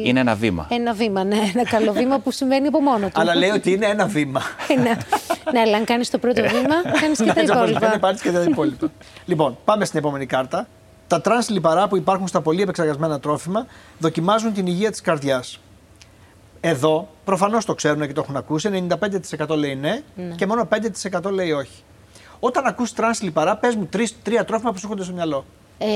[0.03, 0.67] Είναι ένα βήμα.
[0.71, 1.35] Ένα βήμα, ναι.
[1.53, 3.11] Ένα καλό βήμα που συμβαίνει από μόνο του.
[3.21, 4.41] Αλλά λέει ότι είναι ένα βήμα.
[4.77, 4.97] ναι.
[5.51, 7.99] ναι, αλλά αν κάνεις το πρώτο βήμα, κάνεις και τα Έτσι, όπως λένε, υπόλοιπα.
[7.99, 8.91] πάρεις και τα υπόλοιπα.
[9.25, 10.67] λοιπόν, πάμε στην επόμενη κάρτα.
[11.07, 13.65] Τα τρανς λιπαρά που υπάρχουν στα πολύ επεξεργασμένα τρόφιμα
[13.99, 15.59] δοκιμάζουν την υγεία της καρδιάς.
[16.61, 18.87] Εδώ προφανώς το ξέρουν και το έχουν ακούσει.
[19.39, 20.01] 95% λέει ναι,
[20.35, 20.67] και μόνο
[21.21, 21.83] 5% λέει όχι.
[22.45, 25.45] Όταν ακούς τρανς λιπαρά, πες μου τρεις, τρία τρόφιμα που σου έρχονται στο μυαλό.
[25.77, 25.87] Ε,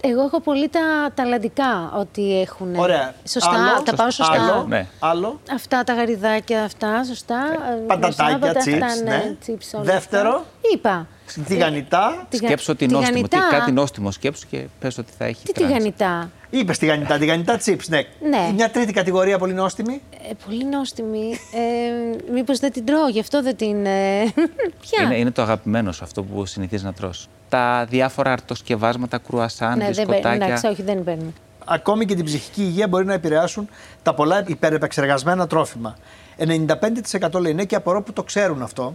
[0.00, 0.80] εγώ έχω πολύ τα
[1.14, 2.74] αλλαντικά ότι έχουν.
[2.76, 3.14] Ωραία.
[3.28, 4.32] Σωστά, Άλλο, τα πάω σωστά.
[4.32, 4.86] Άλλο, Ναι.
[4.98, 5.40] άλλο.
[5.54, 7.36] Αυτά τα γαριδάκια, αυτά, σωστά.
[7.36, 9.36] Ε, πατατάκια, μπροστά, chips, αυτά, ναι.
[9.46, 10.28] chips, όλα Δεύτερο.
[10.28, 10.44] αυτά.
[10.74, 11.06] Είπα.
[11.46, 12.26] Τηγανιτά.
[12.28, 13.22] Τηγα- Σκέψω ότι νόστιμο.
[13.22, 13.56] Τι, τηγανιτά.
[13.58, 15.44] κάτι νόστιμο σκέψου και πες ότι θα έχει.
[15.44, 15.72] Τι τρανς.
[15.72, 16.30] τηγανιτά.
[16.50, 18.00] Είπες τηγανιτά, τηγανιτά chips, ναι.
[18.30, 18.52] Ναι.
[18.54, 20.00] Μια τρίτη κατηγορία πολύ νόστιμη.
[20.30, 21.38] Ε, πολύ νόστιμη.
[21.52, 23.86] Ε, μήπως δεν την τρώω, γι' αυτό δεν την...
[23.86, 24.22] Ε,
[24.82, 25.02] ποια.
[25.04, 27.28] Είναι, είναι το αγαπημένο σου αυτό που συνηθίζεις να τρως.
[27.48, 30.10] Τα διάφορα αρτοσκευάσματα, κρουασάν, ναι, δεν παίρνω.
[30.12, 30.46] μπισκοτάκια.
[30.46, 31.32] Εντάξει, όχι, δεν παίρνω.
[31.64, 33.68] Ακόμη και την ψυχική υγεία μπορεί να επηρεάσουν
[34.02, 35.96] τα πολλά υπερεπεξεργασμένα τρόφιμα.
[36.38, 38.94] 95% λέει ναι και απορώ που το ξέρουν αυτό.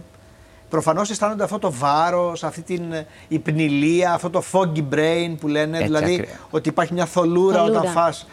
[0.72, 5.76] Προφανώς αισθάνονται αυτό το βάρος, αυτή την ε, υπνηλία, αυτό το foggy brain που λένε.
[5.76, 6.36] Έτσι δηλαδή ακριβώς.
[6.50, 7.78] ότι υπάρχει μια θολούρα, Θολούρα.
[7.80, 8.26] όταν φας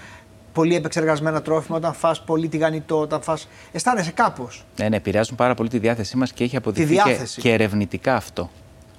[0.54, 3.48] πολύ επεξεργασμένα τρόφιμα, όταν φας πολύ τηγανιτό, όταν φας.
[3.72, 4.66] αισθάνεσαι κάπως.
[4.80, 7.42] Ναι, ναι, επηρεάζουν πάρα πολύ τη διάθεσή μας και έχει αποδειχθεί και, διάθεση.
[7.42, 8.50] και ερευνητικά αυτό.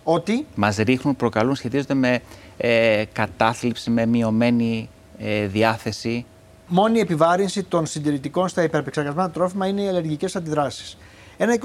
[0.05, 2.21] Ότι; Μας ρίχνουν, προκαλούν, σχετίζονται με
[2.57, 6.25] ε, κατάθλιψη, με μειωμένη ε, διάθεση.
[6.67, 10.99] μόνη επιβάρυνση των συντηρητικών στα υπερεπεξεργασμένα τρόφιμα είναι οι αλλεργικές αντιδράσεις.
[11.43, 11.59] Ένα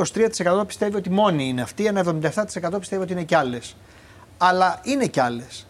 [0.57, 2.03] 23% πιστεύει ότι μόνη είναι αυτή, ένα
[2.63, 3.75] 77% πιστεύει ότι είναι κι άλλες.
[4.37, 5.67] Αλλά είναι κι άλλες.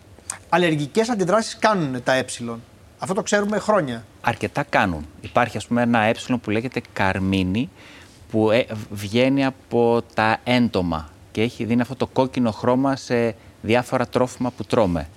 [0.50, 2.60] Αλλεργικές αντιδράσεις κάνουν τα ε.
[3.00, 4.06] Αυτό το ξέρουμε χρόνια.
[4.22, 5.06] Αρκετά κάνουν.
[5.22, 7.70] Υπάρχει, ας πούμε, ένα ε που λέγεται καρμίνη,
[8.32, 14.08] που ε, βγαίνει από τα έντομα και έχει δίνει αυτό το κόκκινο χρώμα σε διάφορα
[14.08, 15.08] τρόφιμα που τρώμε.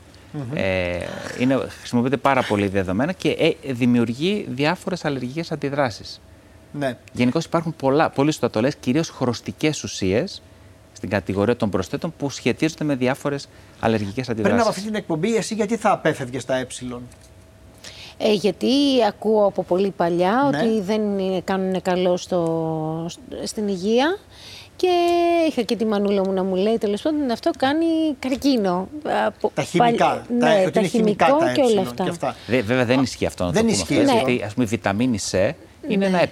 [0.55, 0.99] Ε,
[1.39, 6.21] είναι, χρησιμοποιείται πάρα πολύ δεδομένα και ε, δημιουργεί διάφορες αλλεργικές αντιδράσεις.
[6.73, 6.97] Ναι.
[7.13, 10.43] Γενικώς υπάρχουν πολλά, πολύ σωστά το λες, κυρίως χρωστικές ουσίες
[10.93, 13.49] στην κατηγορία των προσθέτων που σχετίζονται με διάφορες
[13.81, 14.51] αλλεργικές αντιδράσεις.
[14.51, 16.67] Πριν από αυτή την εκπομπή, εσύ γιατί θα απέφευγες τα ε;
[18.19, 18.69] Ε, γιατί
[19.09, 20.59] ακούω από πολύ παλιά Ναι.
[20.59, 23.07] ότι δεν είναι- κάνουν καλό στο,
[23.45, 24.19] στην υγεία
[24.77, 24.89] και
[25.49, 27.85] είχα και τη μανούλα μου να μου λέει τέλος πάντων αυτό κάνει
[28.19, 28.89] καρκίνο.
[29.27, 30.07] Από Τα χημικά.
[30.07, 32.05] παλι- τα, ναι, ότι τα είναι χημικά χημικό τα και όλα ε; αυτά.
[32.05, 32.37] και αυτά.
[32.47, 34.29] Δε- βέβαια δεν ισχύει αυτό να Δεν το πούμε ισχύει αυτό, αυτό.
[34.31, 35.51] γιατί ας πούμε η βιταμίνη C
[35.89, 36.29] είναι ένα ε.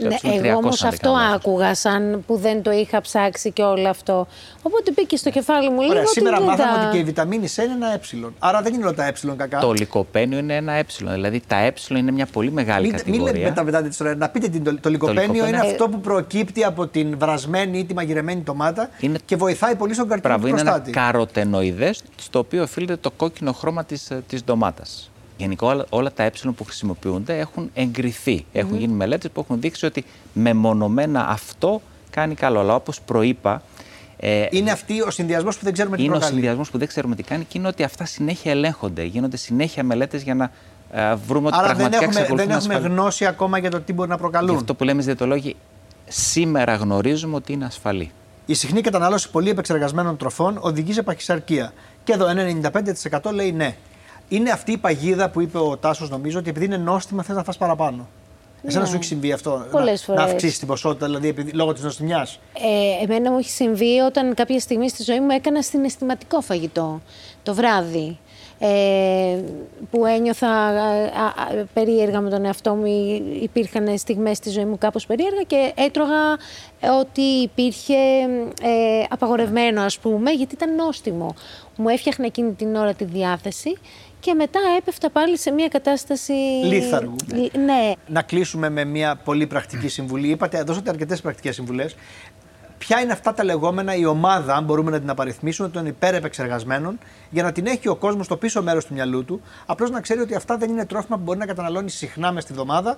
[0.00, 1.34] Το Ναι, ε είναι εγώ 300, όμως αν δεν αυτό κάνω λάθος.
[1.36, 4.26] άκουγα σαν που δεν το είχα ψάξει και όλο αυτό.
[4.62, 7.04] Οπότε μπήκε στο κεφάλι μου λίγο Ωραία, ότι σήμερα δεν μάθαμε τα- ότι και η
[7.04, 8.00] βιταμίνη C είναι ένα ε.
[8.38, 9.58] Άρα δεν είναι όλα τα ε κακά.
[9.58, 10.84] Το λικοπένιο είναι ένα ε.
[10.98, 13.32] Δηλαδή τα ε είναι μια πολύ μεγάλη Μην, μην κατηγορία.
[13.32, 14.14] λέτε μετά, μετά την ιστορία.
[14.14, 15.48] Να πείτε την, το, το λικοπένιο λικοπένιο.
[15.48, 19.74] είναι Ε, αυτό που προκύπτει από την βρασμένη ή τη μαγειρεμένη ντομάτα Είναι- και βοηθάει
[19.76, 20.98] πολύ στον καρκίνο Μπράβο, του είναι ένα προστάτη.
[20.98, 25.10] καροτενοειδές στο οποίο οφείλεται το κόκκινο χρώμα της, ε, της ντομάτας.
[25.42, 28.44] Γενικά όλα, όλα τα ε που χρησιμοποιούνται έχουν εγκριθεί.
[28.52, 32.60] Έχουν γίνει μελέτες που έχουν δείξει ότι μεμονωμένα αυτό κάνει καλό.
[32.60, 33.62] Αλλά όπως προείπα,
[34.16, 36.34] ε, Είναι αυτή ο συνδυασμός που δεν ξέρουμε τι είναι ο προκαλεί.
[36.34, 39.02] συνδυασμός που δεν ξέρουμε τι κάνει και είναι ότι αυτά συνέχεια ελέγχονται.
[39.02, 40.50] Γίνονται συνέχεια μελέτες για να
[40.92, 42.94] ε, βρούμε ότι Άρα δεν πραγματικά έχουμε, εξακολουθούν δεν να έχουμε ασφαλεί.
[42.94, 44.56] γνώση ακόμα για το τι μπορεί να Γι' προκαλούν.
[44.56, 45.56] αυτό που λέμε οι διαιτολόγοι,
[46.08, 48.10] σήμερα γνωρίζουμε ότι είναι ασφαλή.
[48.46, 51.72] Η συχνή κατανάλωση πολύ επεξεργασμένων τροφών οδηγεί σε παχυσαρκία.
[52.04, 52.70] Και εδώ ένα
[53.20, 53.76] 95% λέει ναι.
[54.32, 57.44] Είναι αυτή η παγίδα που είπε ο Τάσος, νομίζω, ότι επειδή είναι νόστιμα θες να
[57.44, 58.08] φας παραπάνω.
[58.64, 58.88] Εσένα Ναι.
[58.88, 59.66] σου έχει συμβεί αυτό.
[59.70, 60.32] Πολλές να, να φορές.
[60.34, 62.26] αυξήσεις την ποσότητα, δηλαδή επειδή, λόγω της νοστιμιά.
[63.00, 67.00] Ε, εμένα μου έχει συμβεί όταν κάποια στιγμή στη ζωή μου έκανα συναισθηματικό φαγητό
[67.42, 68.18] το βράδυ.
[68.58, 69.40] Ε,
[69.90, 71.24] που ένιωθα ε, α,
[71.60, 72.84] α, περίεργα με τον εαυτό μου.
[72.86, 76.32] Υ- Υπήρχαν στιγμές στη ζωή μου κάπως περίεργα και έτρωγα
[76.80, 77.94] ε, ότι υπήρχε
[78.62, 81.34] ε, απαγορευμένο ας πούμε γιατί ήταν νόστιμο.
[81.76, 83.78] Μου έφτιαχνε εκείνη την ώρα τη διάθεση
[84.22, 86.32] και μετά έπεφτα πάλι σε μια κατάσταση...
[86.64, 87.16] Λίθαργου.
[87.34, 90.28] Λ- Ναι, Να κλείσουμε με μια πολύ πρακτική συμβουλή.
[90.28, 91.96] Είπατε, δώσατε αρκετές πρακτικές συμβουλές.
[92.78, 96.98] Ποια είναι αυτά τα λεγόμενα, η ομάδα, αν μπορούμε να την απαριθμίσουμε, των υπερεπεξεργασμένων,
[97.30, 100.20] για να την έχει ο κόσμος στο πίσω μέρος του μυαλού του, απλώς να ξέρει
[100.20, 102.96] ότι αυτά δεν είναι τρόφιμα που μπορεί να καταναλώνει συχνά μες στη βδομάδα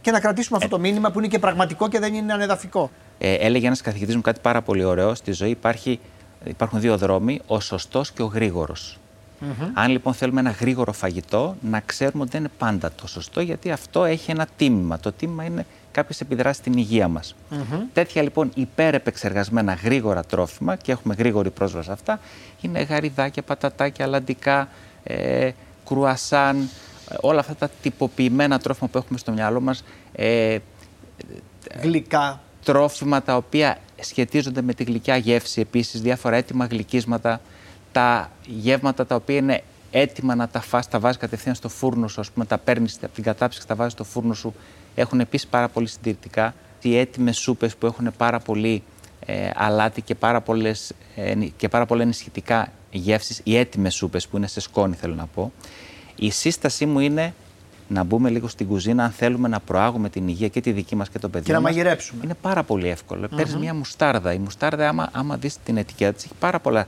[0.00, 2.90] και να κρατήσουμε αυτό το μήνυμα που είναι και πραγματικό και δεν είναι ανεδαφικό.
[3.18, 5.14] Ε, έλεγε ένας καθηγητής μου κάτι πάρα πολύ ωραίο.
[5.14, 6.00] Στη ζωή υπάρχει,
[6.44, 8.98] υπάρχουν δύο δρόμοι, ο σωστός και ο γρήγορος.
[9.74, 13.70] Αν λοιπόν θέλουμε ένα γρήγορο φαγητό, να ξέρουμε ότι δεν είναι πάντα το σωστό, γιατί
[13.70, 14.98] αυτό έχει ένα τίμημα.
[14.98, 17.34] Το τίμημα είναι κάποιες επιδράσεις στην υγεία μας.
[17.92, 22.20] Τέτοια λοιπόν υπερεπεξεργασμένα γρήγορα τρόφιμα και έχουμε γρήγορη πρόσβαση σε αυτά,
[22.60, 24.68] είναι γαριδάκια, πατατάκια, αλαντικά,
[25.02, 25.50] ε,
[25.86, 26.68] κρουασάν,
[27.10, 29.84] ε, όλα αυτά τα τυποποιημένα τρόφιμα που έχουμε στο μυαλό μας.
[30.12, 30.58] Ε,
[31.80, 32.40] Γλυκά.
[32.64, 37.40] Τρόφιμα τα οποία σχετίζονται με τη γλυκιά γεύση, επίσης διάφορα έτοιμα γλυκίσματα,
[37.92, 42.20] τα γεύματα τα οποία είναι έτοιμα να τα φας, τα βάζεις κατευθείαν στο φούρνο σου,
[42.20, 44.54] ας πούμε, τα παίρνεις από την κατάψυξη και τα βάζεις στο φούρνο σου,
[44.94, 46.54] έχουν επίσης πάρα πολύ συντηρητικά.
[46.80, 48.82] Οι έτοιμες σούπες που έχουν πάρα πολύ
[49.26, 54.36] ε, αλάτι και πάρα, πολλές, ε, και πάρα πολλά ενισχυτικά γεύσεις, οι έτοιμες σούπες που
[54.36, 55.52] είναι σε σκόνη θέλω να πω.
[56.16, 57.34] Η σύστασή μου είναι
[57.88, 61.08] να μπούμε λίγο στην κουζίνα αν θέλουμε να προάγουμε την υγεία και τη δική μας
[61.08, 61.56] και των παιδιών.
[61.56, 62.20] Και να μαγειρέψουμε.
[62.24, 63.26] Είναι πάρα πολύ εύκολο.
[63.26, 63.36] Mm-hmm.
[63.36, 64.32] Παίρνεις μια μουστάρδα.
[64.32, 66.86] Η μουστάρδα, άμα, άμα δεις την ετικέτα της, έχει πάρα πολλά ε,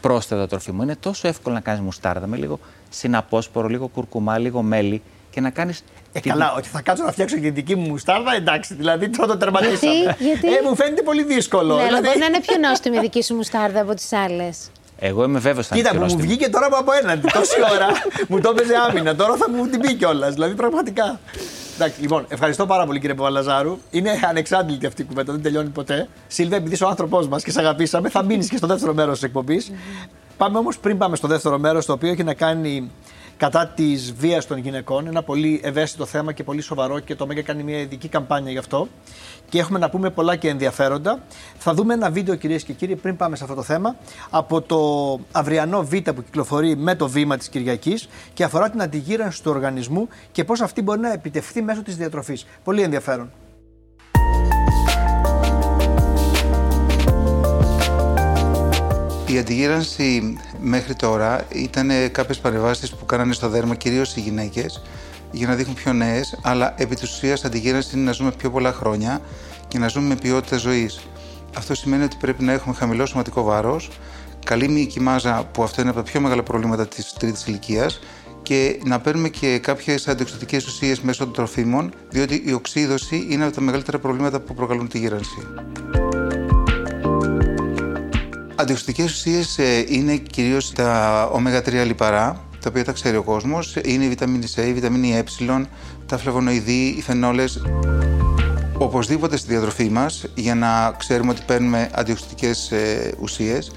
[0.00, 0.82] πρόσθετα τροφίμου.
[0.82, 2.58] Είναι τόσο εύκολο να κάνεις μουστάρδα με λίγο
[2.90, 5.84] συναπόσπορο, λίγο κουρκουμά, λίγο μέλι και να κάνεις.
[6.12, 6.30] Ε, την...
[6.30, 9.36] Καλά, ότι θα κάτσω να φτιάξω και την δική μου μουστάρδα, εντάξει, δηλαδή τώρα το
[9.36, 9.92] τερματίσαμε.
[9.92, 10.54] Γιατί, γιατί...
[10.54, 11.76] Ε, μου φαίνεται πολύ δύσκολο.
[11.76, 12.06] Ναι, δηλαδή...
[12.06, 14.70] μπορεί να είναι πιο νόστιμη η δική σου μουστάρδα από τις άλλες.
[14.98, 17.28] Εγώ είμαι βέβαιος ότι Κοίτα, μου βγήκε τώρα από απέναντι.
[17.32, 17.86] Τόση ώρα
[18.28, 19.16] μου το έπαιζε άμυνα.
[19.16, 20.34] Τώρα θα μου την πει κιόλας.
[20.34, 21.20] Δηλαδή, πραγματικά.
[21.74, 23.78] Εντάξει, λοιπόν, ευχαριστώ πάρα πολύ κύριε Παπαλαζάρου.
[23.90, 26.08] Είναι ανεξάντλητη αυτή η κουβέντα, δεν τελειώνει ποτέ.
[26.26, 29.14] Σίλβια, επειδή είσαι ο άνθρωπός μας και σε αγαπήσαμε, θα μείνεις και στο δεύτερο μέρος
[29.14, 29.72] της εκπομπής.
[30.36, 32.90] Πάμε όμως πριν πάμε στο δεύτερο μέρος, το οποίο έχει να κάνει
[33.36, 35.06] κατά της βίας των γυναικών.
[35.06, 38.58] Ένα πολύ ευαίσθητο θέμα και πολύ σοβαρό και το ΜΕΓΑ κάνει μια ειδική καμπάνια γι'
[38.58, 38.88] αυτό.
[39.48, 41.22] Και έχουμε να πούμε πολλά και ενδιαφέροντα.
[41.58, 43.96] Θα δούμε ένα βίντεο, κυρίες και κύριοι, πριν πάμε σε αυτό το θέμα,
[44.30, 44.78] από το
[45.32, 50.08] αυριανό Β που κυκλοφορεί με το βήμα της Κυριακής και αφορά την αντιγύρανση του οργανισμού
[50.32, 52.46] και πώς αυτή μπορεί να επιτευχθεί μέσω της διατροφής.
[52.64, 53.30] Πολύ ενδιαφέρον.
[59.34, 64.82] Η αντιγύρανση μέχρι τώρα ήταν κάποιες παρεμβάσεις που κάνανε στο δέρμα κυρίως οι γυναίκες
[65.30, 68.72] για να δείχνουν πιο νέες, αλλά επί της ουσίας αντιγύρανση είναι να ζούμε πιο πολλά
[68.72, 69.20] χρόνια
[69.68, 71.00] και να ζούμε με ποιότητα ζωής.
[71.56, 73.90] Αυτό σημαίνει ότι πρέπει να έχουμε χαμηλό σωματικό βάρος,
[74.44, 78.00] καλή μυϊκή μάζα που αυτό είναι από τα πιο μεγάλα προβλήματα της τρίτης ηλικίας
[78.42, 83.54] και να παίρνουμε και κάποιες αντιοξυδοτικέ ουσίες μέσω των τροφίμων, διότι η οξύδωση είναι από
[83.54, 85.46] τα μεγαλύτερα προβλήματα που προκαλούν τη γύρανση.
[88.56, 93.76] Αντιοξυδοτικές ουσίες ε, είναι κυρίως τα ω3 λιπαρά, τα οποία τα ξέρει ο κόσμος.
[93.84, 95.22] Είναι η βιταμίνη C, η βιταμίνη Ε,
[96.06, 97.62] τα φλεβονοειδή, οι φενόλες.
[98.78, 103.72] Οπωσδήποτε στη διατροφή μας, για να ξέρουμε ότι παίρνουμε αντιοξυδοτικές ε, ουσίες,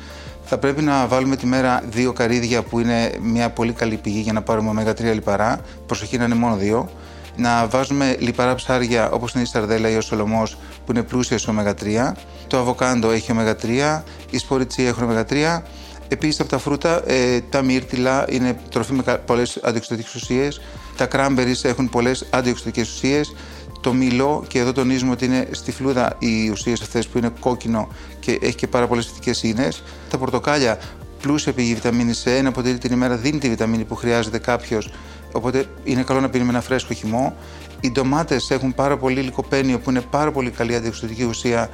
[0.46, 4.34] θα πρέπει να βάλουμε τη μέρα δύο καρύδια που είναι μια πολύ καλή πηγή για
[4.34, 5.60] να πάρουμε ω3 λιπαρά.
[5.86, 6.90] Προσοχή να είναι μόνο δύο.
[7.38, 11.54] Να βάζουμε λιπαρά ψάρια όπως είναι η σαρδέλα ή ο σολομός που είναι πλούσια σε
[11.58, 12.12] ω3.
[12.48, 15.62] Το αβοκάντο έχει ω3, οι σπόριτσι έχουν ω3.
[16.08, 20.62] Επίσης από τα φρούτα, ε, τα μύρτιλα είναι τροφή με πολλές αντιοξυδοτικές ουσίες.
[20.98, 23.36] Τα κράμπερι έχουν πολλές αντιοξυδοτικές ουσίες.
[23.82, 27.88] Το μήλο, και εδώ τονίζουμε ότι είναι στη φλούδα οι ουσίες αυτές που είναι κόκκινο
[28.20, 29.84] και έχει και πάρα πολλές θετικές ίνες.
[30.10, 30.80] Τα πορτοκάλια,
[31.22, 34.90] πλούσια πηγή βιταμίνη C, ένα ποτήρι την ημέρα δίνει τη βιταμίνη που χρειάζεται κάποιος,
[35.38, 37.36] οπότε είναι καλό να πίνει με ένα φρέσκο χυμό.
[37.80, 41.70] Οι ντομάτες έχουν πάρα πολύ λικοπένιο που είναι πάρα πολύ καλή αντιοξυδοτική ουσία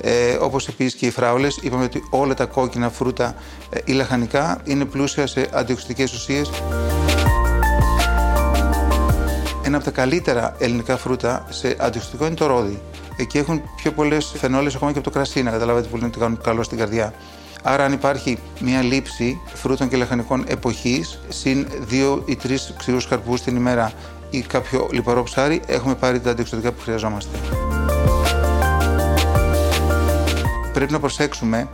[0.00, 3.34] ε, Όπως επίσης και οι φράουλες, είπαμε ότι όλα τα κόκκινα φρούτα
[3.70, 6.50] ε, ή λαχανικά είναι πλούσια σε αντιοξυδικές ουσίες.
[9.64, 12.82] Ένα από τα καλύτερα ελληνικά φρούτα σε αντιοξυδικό είναι το ρόδι.
[13.16, 16.18] Εκεί έχουν πιο πολλές φενόλε ακόμα και από το κρασί, να καταλάβετε που λένε ότι
[16.18, 17.12] κάνουν καλό στην καρδιά.
[17.66, 23.40] Άρα, αν υπάρχει μια λήψη φρούτων και λαχανικών εποχής, συν δύο ή τρεις ξηρούς καρπούς
[23.40, 23.92] την ημέρα
[24.30, 27.38] ή κάποιο λιπαρό ψάρι, έχουμε πάρει τα αντιοξυδικά που χρειαζόμαστε.
[30.72, 31.68] Πρέπει να προσέξουμε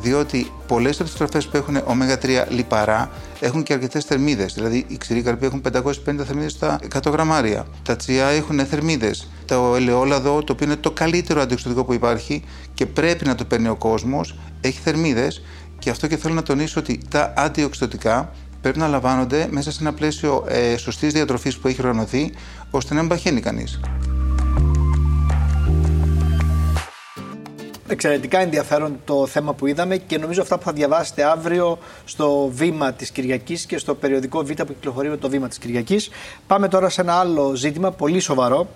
[0.00, 4.54] διότι πολλές από τις τροφές που έχουν ω3 λιπαρά έχουν και αρκετές θερμίδες.
[4.54, 7.66] Δηλαδή, οι ξηροί καρποί έχουν 550 θερμίδες στα 100 γραμμάρια.
[7.82, 9.28] Τα τσιά έχουν θερμίδες.
[9.44, 12.42] Το ελαιόλαδο, το οποίο είναι το καλύτερο αντιοξυδικό που υπάρχει
[12.74, 15.42] και πρέπει να το παίρνει ο κόσμος, έχει θερμίδες.
[15.78, 19.92] Και αυτό και θέλω να τονίσω ότι τα αντιοξυδοτικά πρέπει να λαμβάνονται μέσα σε ένα
[19.92, 22.32] πλαίσιο ε, σωστής διατροφής που έχει οργανωθεί,
[22.70, 23.80] ώστε να μην παχαίνει κανείς.
[27.92, 32.92] Εξαιρετικά ενδιαφέρον το θέμα που είδαμε και νομίζω αυτά που θα διαβάσετε αύριο στο βήμα
[32.92, 36.10] της Κυριακής και στο περιοδικό Β που κυκλοφορεί με το βήμα της Κυριακής.
[36.46, 38.68] Πάμε τώρα σε ένα άλλο ζήτημα πολύ σοβαρό.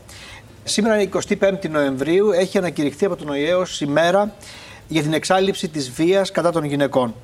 [0.64, 1.08] Σήμερα,
[1.40, 4.34] 25 Νοεμβρίου, έχει ανακηρυχθεί από τον ΟΗΕ ως ημέρα
[4.88, 7.14] για την εξάλληψη της βίας κατά των γυναικών.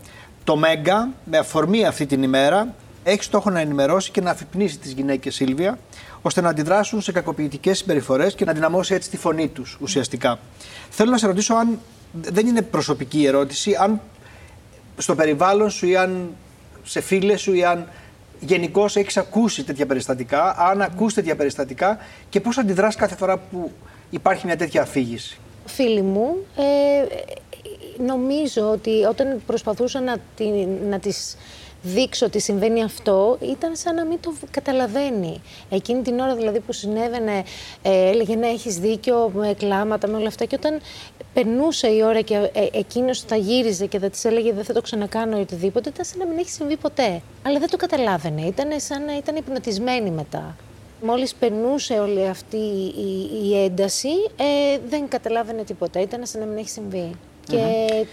[0.45, 2.75] Το ΜΕΓΑ, με αφορμή αυτή την ημέρα,
[3.05, 5.79] έχει στόχο να ενημερώσει και να αφυπνίσει τις γυναίκες Σίλβια,
[6.23, 10.39] ώστε να αντιδράσουν σε κακοποιητικές συμπεριφορές και να δυναμώσει έτσι τη φωνή τους ουσιαστικά.
[10.91, 11.79] Θέλω να σε ρωτήσω αν
[12.13, 14.01] δεν είναι προσωπική ερώτηση, αν
[14.97, 16.29] στο περιβάλλον σου ή αν
[16.85, 17.89] σε φίλες σου ή αν
[18.41, 23.73] γενικώς έχεις ακούσει τέτοια περιστατικά, αν ακούς τέτοια περιστατικά και πώς αντιδράς κάθε φορά που
[24.11, 25.39] υπάρχει μια τέτοια αφήγηση.
[25.67, 26.63] Φίλοι μου, ε,
[28.03, 31.37] νομίζω ότι όταν προσπαθούσα να, την, να τις
[31.83, 35.43] δείξω ότι συμβαίνει αυτό, ήταν σαν να μην το καταλαβαίνει.
[35.71, 37.45] Εκείνη την ώρα δηλαδή που συνέβαινε,
[37.83, 40.81] ε, έλεγε να έχεις δίκιο με κλάματα, με όλα αυτά και όταν
[41.35, 44.81] περνούσε η ώρα και ε, εκείνος θα γύριζε και θα της έλεγε δεν θα το
[44.81, 47.23] ξανακάνω ή οτιδήποτε, ήταν σαν να μην έχει συμβεί ποτέ.
[47.47, 50.57] Αλλά δεν το καταλάβαινε, ήταν σαν να ήταν υπνοτισμένη μετά.
[51.05, 56.57] Μόλις περνούσε όλη αυτή η, η ένταση, ε, δεν καταλάβαινε τίποτα, ήταν σαν να μην
[56.57, 57.11] έχει συμβεί.
[57.47, 58.05] Και ε,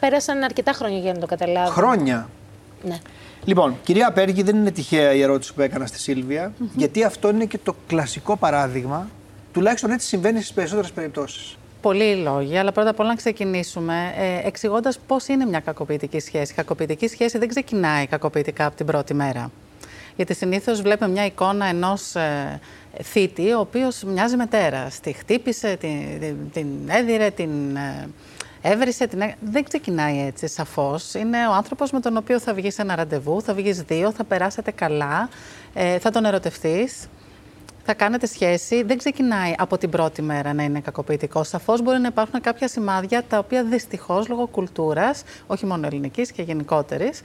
[0.00, 1.70] πέρασαν αρκετά χρόνια για να το καταλάβει.
[1.70, 2.28] Χρόνια.
[2.82, 2.98] Ναι.
[3.44, 7.44] Λοιπόν, κυρία Πέργη, δεν είναι τυχαία η ερώτηση που έκανα στη Σίλβια, γιατί αυτό είναι
[7.44, 9.08] και το κλασικό παράδειγμα.
[9.52, 11.56] Τουλάχιστον έτσι συμβαίνει στις περισσότερες περιπτώσεις.
[11.80, 16.52] Πολλοί λόγοι, αλλά πρώτα απ' όλα να ξεκινήσουμε ε, εξηγώντας πώς είναι μια κακοποιητική σχέση.
[16.52, 19.50] Η κακοποιητική σχέση δεν ξεκινάει κακοποιητικά από την πρώτη μέρα.
[20.16, 22.60] Γιατί συνήθως βλέπουμε μια εικόνα ενός ε,
[23.02, 24.90] θήτη, ο οποίος μοιάζει με τέρα.
[25.02, 27.76] Τη χτύπησε, την, την, την έδιρε, την.
[27.76, 28.08] Ε,
[28.62, 29.22] Έβρισε την.
[29.40, 31.14] Δεν ξεκινάει έτσι, σαφώς.
[31.14, 34.24] Είναι ο άνθρωπος με τον οποίο θα βγεις σε ένα ραντεβού, θα βγεις δύο, θα
[34.24, 35.28] περάσετε καλά,
[35.74, 37.08] ε, θα τον ερωτευτείς,
[37.84, 38.82] θα κάνετε σχέση.
[38.82, 41.48] Δεν ξεκινάει από την πρώτη μέρα να είναι κακοποιητικός.
[41.48, 46.42] Σαφώς μπορεί να υπάρχουν κάποια σημάδια τα οποία δυστυχώς λόγω κουλτούρας, όχι μόνο ελληνικής και
[46.42, 47.20] γενικότερης,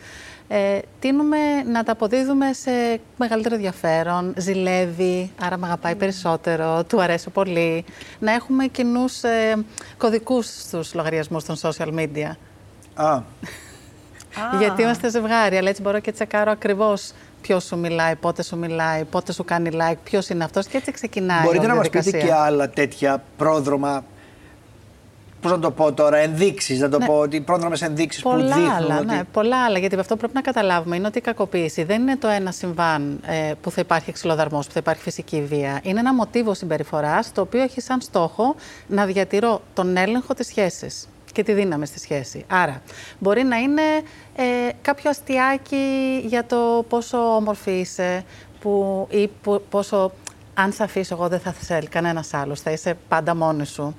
[0.48, 1.38] ε, τείνουμε
[1.72, 7.86] να τα αποδίδουμε σε μεγαλύτερο ενδιαφέρον, ζηλεύει, άρα με αγαπάει περισσότερο, του αρέσει πολύ.
[8.20, 9.66] Να έχουμε κοινούς ε,
[9.98, 12.32] κωδικούς στους λογαριασμούς των social media.
[12.94, 13.22] Α.
[14.60, 19.04] Γιατί είμαστε ζευγάρι, αλλά έτσι μπορώ και τσεκάρω ακριβώς ποιος σου μιλάει, πότε σου μιλάει,
[19.04, 21.44] πότε σου κάνει like, ποιος είναι αυτός και έτσι ξεκινάει.
[21.44, 22.20] Μπορείτε η να μας διαδικασία.
[22.20, 24.04] πείτε και άλλα τέτοια πρόδρομα.
[25.44, 28.72] Πώς να το πω τώρα, ενδείξεις, να το πω ότι πρόδρομε ενδείξεις που Πολλά δείχνουν.
[28.72, 29.06] άλλα, ότι...
[29.06, 29.80] ναι, πολλά άλλα.
[29.80, 33.20] Γιατί αυτό που πρέπει να καταλάβουμε είναι ότι η κακοποίηση δεν είναι το ένα συμβάν
[33.26, 35.80] ε, που θα υπάρχει ξυλοδαρμός, που θα υπάρχει φυσική βία.
[35.84, 38.56] Είναι ένα μοτίβο συμπεριφοράς το οποίο έχει σαν στόχο
[38.88, 42.46] να διατηρώ τον έλεγχο της σχέσης και τη δύναμη στη σχέση.
[42.48, 42.82] Άρα,
[43.20, 43.82] μπορεί να είναι
[44.36, 44.44] ε,
[44.82, 48.24] κάποιο αστιάκι για το πόσο όμορφη είσαι
[48.60, 50.12] που, ή που- πόσο
[50.54, 53.96] αν σε αφήσω εγώ δεν θα θέλει κανένας άλλος, θα είσαι πάντα μόνη σου.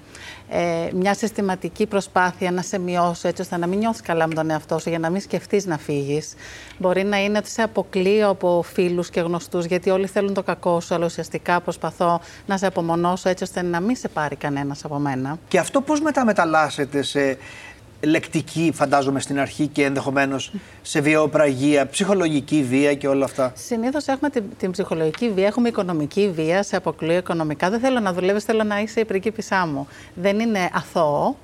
[0.49, 4.51] Ε, μια συστηματική προσπάθεια να σε μειώσω έτσι ώστε να μην νιώθεις καλά με τον
[4.51, 6.35] εαυτό σου για να μην σκεφτείς να φύγεις.
[6.79, 10.81] Μπορεί να είναι ότι σε αποκλείω από φίλους και γνωστούς γιατί όλοι θέλουν το κακό
[10.81, 14.99] σου, αλλά ουσιαστικά προσπαθώ να σε απομονώσω έτσι ώστε να μην σε πάρει κανένας από
[14.99, 15.39] μένα.
[15.49, 17.39] Και αυτό πώς μετά μεταλλάσσεται σε
[18.05, 23.53] λεκτική, φαντάζομαι στην αρχή και ενδεχομένως σε βιοπραγία, ψυχολογική βία και όλα αυτά.
[23.57, 27.71] Συνήθως έχουμε την, την ψυχολογική βία, έχουμε οικονομική βία, σε αποκλείω οικονομικά.
[27.71, 29.89] Δεν θέλω να δουλεύεις, θέλω να είσαι η πριγκίπισσά μου.
[30.15, 31.37] Δεν είναι αθώο.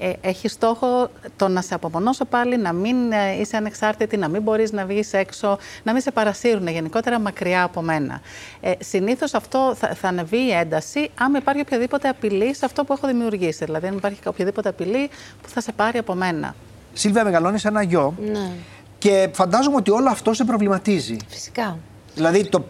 [0.00, 4.42] Ε, έχει στόχο το να σε απομονώσω πάλι, να μην ε, είσαι ανεξάρτητη, να μην
[4.42, 8.20] μπορείς να βγεις έξω, να μην σε παρασύρουν γενικότερα μακριά από μένα.
[8.60, 12.92] Ε, Συνήθως αυτό θα, θα ανεβεί η ένταση άμα υπάρχει οποιαδήποτε απειλή σε αυτό που
[12.92, 13.64] έχω δημιουργήσει.
[13.64, 15.08] Δηλαδή, αν υπάρχει οποιαδήποτε απειλή
[15.42, 16.54] που θα σε πάρει από μένα.
[16.92, 18.50] Σίλβια, μεγαλώνεις ένα γιο Ναι,
[18.98, 21.16] και φαντάζομαι ότι όλο αυτό σε προβληματίζει.
[21.28, 21.78] φυσικά.
[22.14, 22.60] Δηλαδή το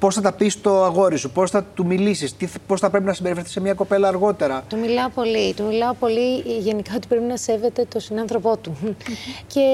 [0.00, 2.34] πώς πώς θα τα πεις στο αγόρι σου, πώς θα του μιλήσεις,
[2.66, 4.64] πώς θα πρέπει να συμπεριφερθείς σε μια κοπέλα αργότερα.
[4.68, 5.54] Του μιλάω πολύ.
[5.54, 8.76] Του μιλάω πολύ γενικά ότι πρέπει να σέβεται τον συνάνθρωπό του.
[9.54, 9.64] και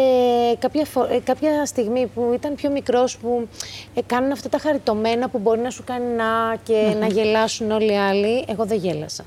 [0.59, 3.49] κάποια, φο- ε, κάποια στιγμή που ήταν πιο μικρός που
[3.95, 7.93] ε, κάνουν αυτά τα χαριτωμένα που μπορεί να σου κάνει να και να γελάσουν όλοι
[7.93, 9.25] οι άλλοι, εγώ δεν γέλασα.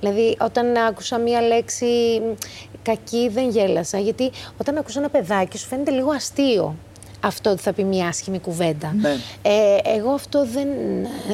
[0.00, 2.34] Δηλαδή, όταν άκουσα μία λέξη μ,
[2.82, 3.98] κακή, δεν γέλασα.
[3.98, 6.74] Γιατί όταν ακούς ένα παιδάκι, σου φαίνεται λίγο αστείο
[7.20, 8.94] αυτό ότι θα πει μία άσχημη κουβέντα.
[9.00, 9.16] Ναι.
[9.42, 10.68] Ε, εγώ αυτό δεν,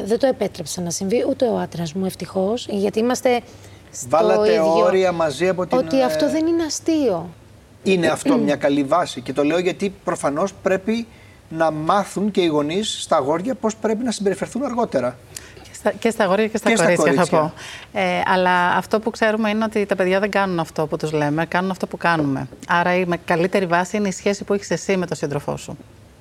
[0.05, 3.41] δεν το επέτρεψα να συμβεί, ούτε ο άντρας μου ευτυχώς, γιατί είμαστε
[3.93, 4.85] στο Βάλατε ίδιο.
[4.85, 5.79] όρια μαζί από την.
[5.79, 7.29] Ότι ε, αυτό δεν είναι αστείο.
[7.83, 9.21] Είναι αυτό μια καλή βάση.
[9.21, 11.07] Και το λέω γιατί προφανώς πρέπει
[11.49, 15.19] να μάθουν και οι γονείς στα αγόρια πώς πρέπει να συμπεριφερθούν αργότερα.
[15.83, 17.39] Και στα, και στα αγόρια και στα Και στα κορίτσια, θα κορίτσια.
[17.93, 18.01] πω.
[18.01, 21.47] Ε, αλλά αυτό που ξέρουμε είναι ότι τα παιδιά δεν κάνουν αυτό που τους λέμε,
[21.47, 22.49] κάνουν αυτό που κάνουμε.
[22.69, 25.77] Άρα η με- καλύτερη βάση είναι η σχέση που έχεις εσύ με τον σύντροφό σου.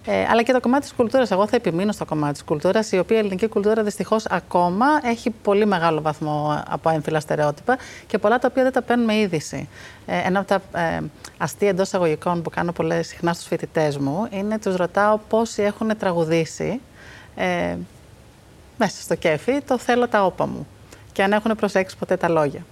[0.06, 1.32] Ε, αλλά και το κομμάτι της κουλτούρας.
[1.32, 5.30] Εγώ θα επιμείνω στο κομμάτι της κουλτούρας, η οποία η ελληνική κουλτούρα δυστυχώς ακόμα έχει
[5.30, 9.69] πολύ μεγάλο βαθμό από έμφυλα στερεότυπα και πολλά τα οποία δεν τα παίρνουμε είδηση.
[10.06, 11.00] Ε, ένα από τα ε,
[11.38, 15.92] αστεία εντός εισαγωγικών που κάνω πολλές συχνά στους φοιτητές μου είναι τους ρωτάω πόσοι έχουν
[16.00, 16.79] τραγουδήσει
[17.36, 17.75] ε,
[18.84, 20.67] μέσα στο κέφι το θέλω τα όπα μου.
[21.12, 22.65] Και αν έχουν προσέξει ποτέ τα λόγια.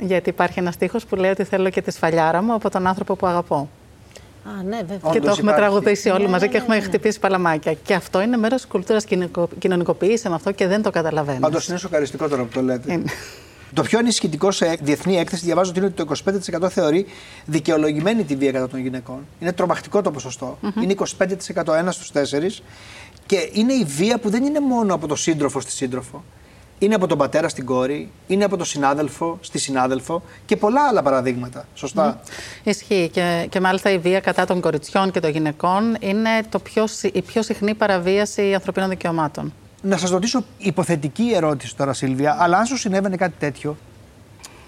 [0.00, 3.16] Γιατί υπάρχει ένας στίχος που λέει ότι θέλω και τη σφαλιάρα μου από τον άνθρωπο
[3.16, 3.68] που αγαπώ.
[4.44, 4.98] Α, ναι, βέβαια.
[5.00, 5.60] Όντως και το έχουμε υπάρχει.
[5.60, 6.82] τραγουδήσει όλοι Ναι, μαζί ναι, και ναι, έχουμε ναι.
[6.82, 7.74] χτυπήσει παλαμάκια.
[7.74, 9.04] Και αυτό είναι μέρος της κουλτούρας.
[9.58, 11.46] Κοινωνικοποιήσαμε αυτό και δεν το καταλαβαίνουμε.
[11.46, 12.92] Πάντως είναι σοκαριστικό τώρα που το λέτε.
[12.92, 13.04] Είναι.
[13.74, 16.32] Το πιο ανησυχητικό σε διεθνή έκθεση διαβάζω ότι είναι ότι το
[16.64, 17.06] 25% θεωρεί
[17.44, 19.26] δικαιολογημένη τη βία κατά των γυναικών.
[19.40, 20.94] Είναι τρομακτικό το ποσοστο Είναι
[21.64, 22.62] 25% ένας στους τέσσερις.
[23.26, 26.24] Και είναι η βία που δεν είναι μόνο από το σύντροφο στη σύντροφο.
[26.78, 31.02] είναι από τον πατέρα στην κόρη, είναι από τον συνάδελφο στη συνάδελφο και πολλά άλλα
[31.02, 31.66] παραδείγματα.
[31.74, 32.20] Σωστά.
[32.62, 33.10] Ισχύει.
[33.12, 37.22] Και, και μάλιστα η βία κατά των κοριτσιών και των γυναικών είναι το πιο, η
[37.22, 39.52] πιο συχνή παραβίαση ανθρωπίνων δικαιωμάτων.
[39.82, 43.76] Να σας ρωτήσω υποθετική ερώτηση τώρα, Σίλβια, αλλά αν σου συνέβαινε κάτι τέτοιο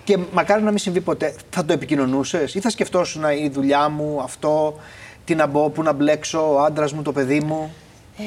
[0.06, 4.20] και μακάρι να μην συμβεί ποτέ, θα το επικοινωνούσες ή θα σκεφτόσουν η δουλειά μου,
[4.22, 4.80] αυτό,
[5.24, 7.74] τι να μπω, πού να μπλέξω, ο άντρας μου, το παιδί μου.
[8.18, 8.24] Ε,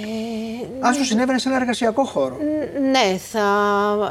[0.80, 2.38] Αν σου συνέβαινε σε ένα εργασιακό χώρο.
[2.92, 3.42] Ναι, θα,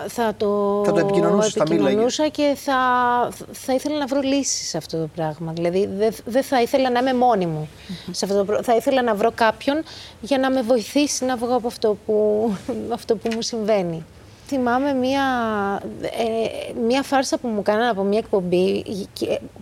[0.09, 1.65] θα το, θα το επικοινωνούσα,
[2.25, 2.77] θα και θα,
[3.53, 5.53] θα ήθελα να βρω λύσεις σε αυτό το πράγμα.
[5.53, 7.69] Δηλαδή δεν δε θα ήθελα να είμαι μόνη μου.
[8.11, 9.83] σε αυτό το, θα ήθελα να βρω κάποιον
[10.21, 12.51] για να με βοηθήσει να βγω από αυτό που,
[12.99, 14.05] αυτό που μου συμβαίνει.
[14.49, 15.23] Θυμάμαι μία,
[16.03, 18.85] ε, μία φάρσα που μου κάνανε από μία εκπομπή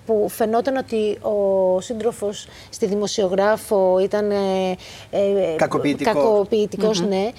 [0.07, 4.77] που φαινόταν ότι ο σύντροφος στη δημοσιογράφο ήταν ε,
[5.11, 7.31] ε κακοποιητικός, ναι.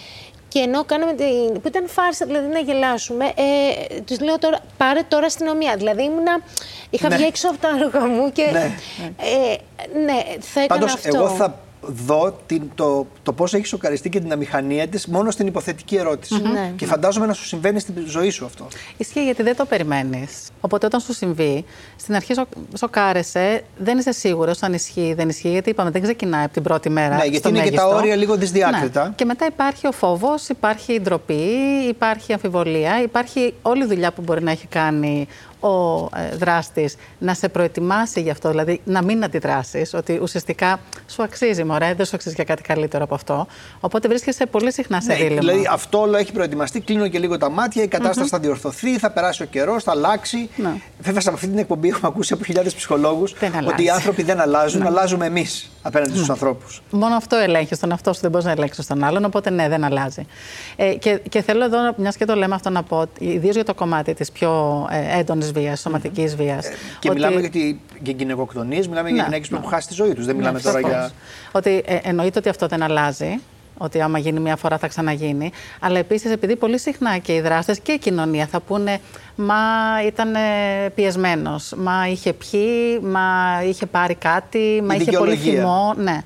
[0.48, 1.62] Και ενώ κάναμε την.
[1.62, 5.76] που ήταν φάρσα, δηλαδή να γελάσουμε, ε, τους λέω τώρα, πάρε τώρα αστυνομία.
[5.76, 6.40] Δηλαδή ήμουνα.
[6.90, 7.16] Είχα ναι.
[7.16, 8.50] βγει έξω από τα έργα μου και.
[8.52, 8.76] Ναι,
[9.18, 9.56] ε,
[10.06, 11.18] ναι θα έκανα Πάντως, αυτό.
[11.18, 15.48] Εγώ θα δω την, το, το πώς έχει σοκαριστεί και την αμηχανία της μόνο στην
[15.48, 16.42] υποθετική ερώτηση.
[16.42, 16.74] Ναι.
[16.76, 18.68] Και φαντάζομαι να σου συμβαίνει στην ζωή σου αυτό.
[18.98, 20.50] Ισχύει γιατί δεν το περιμένεις.
[20.62, 21.66] Οπότε όταν σου συμβεί,
[21.96, 22.34] στην αρχή
[22.78, 25.50] σοκάρεσαι, δεν είσαι σίγουρος αν ισχύει ή δεν ισχύει.
[25.50, 27.16] Γιατί είπαμε, δεν ξεκινάει από την πρώτη μέρα.
[27.16, 27.84] Ναι, γιατί είναι μέγιστο.
[27.84, 29.04] και τα όρια λίγο δυσδιάκριτα.
[29.04, 29.14] Ναι.
[29.16, 31.44] Και μετά υπάρχει ο φόβος, υπάρχει η ντροπή,
[31.88, 35.28] υπάρχει η αμφιβολία, υπάρχει όλη η δουλειά που μπορεί να έχει κάνει
[35.60, 41.24] ο ε, δράστης να σε προετοιμάσει γι' αυτό, δηλαδή να μην αντιδράσεις, ότι ουσιαστικά σου
[41.24, 43.48] αξίζει, μωρέ, δεν σου αξίζει για κάτι καλύτερο από αυτό.
[43.80, 45.40] Οπότε βρίσκεσαι πολύ συχνά σε ναι, δίλημα.
[45.40, 49.12] Δηλαδή αυτό όλο έχει προετοιμαστεί, κλείνω και λίγο τα μάτια, η κατασταση θα διορθωθεί, θα
[49.12, 50.50] περάσει ο καιρός, θα αλλάξει.
[50.56, 50.74] Ναι.
[51.00, 53.34] Βέβαια, σε αυτή την εκπομπή έχουμε ακούσει από χιλιάδες ψυχολόγους
[53.68, 54.88] ότι οι άνθρωποι δεν αλλάζουν, ναι.
[54.88, 56.18] αλλάζουμε εμείς απέναντι ναι.
[56.18, 56.82] στου ανθρώπους.
[56.90, 59.84] Μόνο αυτό ελέγχει τον αυτό σου, δεν μπορείς να ελέγξεις τον άλλον, οπότε ναι, δεν
[59.84, 60.26] αλλάζει.
[60.76, 63.74] Ε, και, και θέλω εδώ, μιας και το λέμε αυτό, να πω, ιδίως για το
[63.74, 66.66] κομμάτι της πιο ε, έντονης βίας, σωματικής βίας.
[66.66, 66.70] Ε,
[67.00, 67.20] και ότι...
[67.20, 70.26] μιλάμε για, τη, για γυναικοκτονίε, μιλάμε ναι, για γυναίκες που έχουν χάσει τη ζωή τους.
[70.26, 71.12] Δεν ναι, μιλάμε τώρα για.
[71.52, 73.40] Ότι ε, εννοείται ότι αυτό δεν αλλάζει
[73.78, 75.52] ότι άμα γίνει μια φορά θα ξαναγίνει.
[75.80, 79.00] Αλλά επίσης, επειδή πολύ συχνά και οι δράστες και η κοινωνία θα πούνε
[79.40, 79.56] Μα
[80.06, 80.36] ήταν
[80.96, 83.22] πιεσμένος, μα είχε πιει, μα
[83.68, 85.94] είχε πάρει κάτι, μα είχε πολύ θυμό.
[85.98, 86.22] Ναι.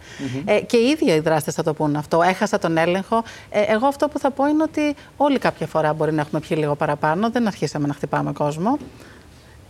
[0.45, 2.21] Ε, και οι ίδιοι οι δράστες θα το πούνε αυτό.
[2.21, 3.23] Έχασα τον έλεγχο.
[3.49, 6.57] Ε, εγώ αυτό που θα πω είναι ότι όλοι κάποια φορά μπορεί να έχουμε πιει
[6.59, 7.29] λίγο παραπάνω.
[7.29, 8.77] Δεν αρχίσαμε να χτυπάμε κόσμο.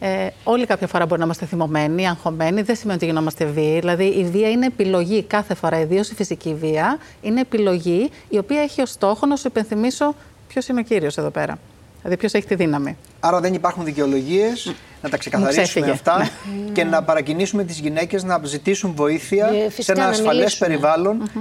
[0.04, 2.62] Ε, όλοι κάποια φορά μπορεί να είμαστε θυμωμένοι, αγχωμένοι.
[2.62, 3.80] Δεν σημαίνει ότι γινόμαστε βίαιοι.
[3.80, 6.98] Δηλαδή, η βία είναι επιλογή κάθε φορά, ιδίως η φυσική βία.
[7.22, 10.16] Είναι επιλογή η οποία έχει ως στόχο να σου υπενθυμίσω
[10.48, 11.58] ποιος είναι ο κύριος εδώ πέρα.
[12.02, 12.98] Δηλαδή, ποιος έχει τη δύναμη.
[13.20, 16.72] Άρα δεν υπάρχουν δικαιολογίες να τα ξεκαθαρίσουμε αυτά ναι.
[16.72, 20.64] και να παρακινήσουμε τις γυναίκες να ζητήσουν βοήθεια ε, σε ένα ασφαλές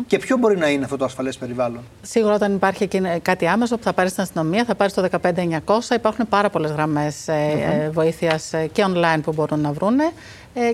[0.07, 2.89] Και ποιο μπορεί να είναι αυτό το ασφαλές περιβάλλον; Σίγουρα, όταν υπάρχει
[3.23, 5.95] κάτι άμεσο που θα πάρεις στην αστυνομία, θα πάρεις το 15900.
[5.95, 10.13] Υπάρχουν πάρα πολλές γραμμές ε, ε, βοήθειας και online που μπορούν να βρούνε.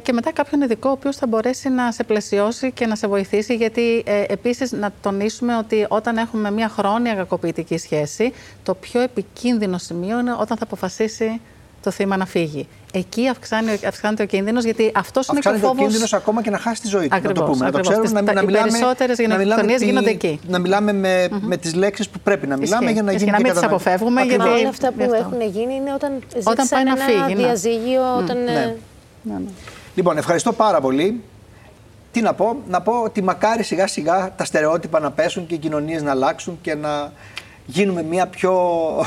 [0.03, 3.55] Και μετά κάποιον ειδικό ο οποίος θα μπορέσει να σε πλαισιώσει και να σε βοηθήσει.
[3.55, 9.79] Γιατί ε, επίσης να τονίσουμε ότι όταν έχουμε μια χρόνια κακοποιητική σχέση, το πιο επικίνδυνο
[9.79, 11.41] σημείο είναι όταν θα αποφασίσει
[11.83, 12.69] το θύμα να φύγει.
[12.93, 13.29] Εκεί
[13.87, 15.69] αυξάνεται ο κίνδυνος, γιατί αυτός είναι και ο φόβο.
[15.69, 17.17] ο κίνδυνος ακόμα και να χάσει τη ζωή του.
[17.17, 17.67] Ακριβώς, να το πούμε.
[17.67, 17.89] Ακριβώς.
[17.89, 18.69] Να το ξέρουμε, να, να μιλάμε.
[18.69, 20.41] Οι περισσότερε γενοκτονίε γίνονται εκεί.
[20.49, 21.39] Να μιλάμε με, mm-hmm.
[21.41, 23.31] με τις λέξεις που πρέπει να μιλάμε για να γίνει.
[23.31, 24.23] να μην τις αποφεύγουμε.
[24.23, 27.35] Γιατί όλα αυτά που έχουν γίνει είναι όταν, όταν πάει να φύγει.
[27.35, 27.43] Ναι.
[27.43, 28.17] διαζύγιο.
[28.19, 28.39] Όταν,
[29.27, 29.35] ναι.
[29.35, 29.51] Ε, ναι, ναι.
[29.95, 31.23] Λοιπόν, ευχαριστώ πάρα πολύ.
[32.13, 35.59] Τι να πω, να πω ότι μακάρι σιγά σιγά τα στερεότυπα να πέσουν και οι
[35.59, 37.13] κοινωνίες να αλλάξουν και να
[37.67, 38.55] γίνουμε μια πιο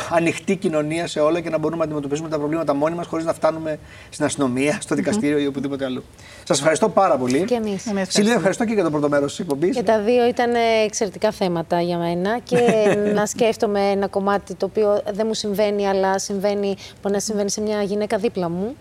[0.09, 3.33] ανοιχτή κοινωνία σε όλα και να μπορούμε να αντιμετωπίσουμε τα προβλήματα μόνοι μας χωρίς να
[3.33, 3.79] φτάνουμε
[4.09, 6.03] στην αστυνομία, στο δικαστήριο ή οπουδήποτε αλλού.
[6.43, 7.45] Σας ευχαριστώ πάρα πολύ.
[7.45, 7.85] Και εμείς.
[8.07, 9.75] Σίλια, ευχαριστώ και για το πρώτο μέρος της εκπομπής.
[9.75, 10.51] Και τα δύο ήταν
[10.85, 12.57] εξαιρετικά θέματα για μένα και
[13.15, 17.61] να σκέφτομαι ένα κομμάτι το οποίο δεν μου συμβαίνει, αλλά συμβαίνει, μπορεί να συμβαίνει σε
[17.61, 18.75] μια γυναίκα δίπλα μου.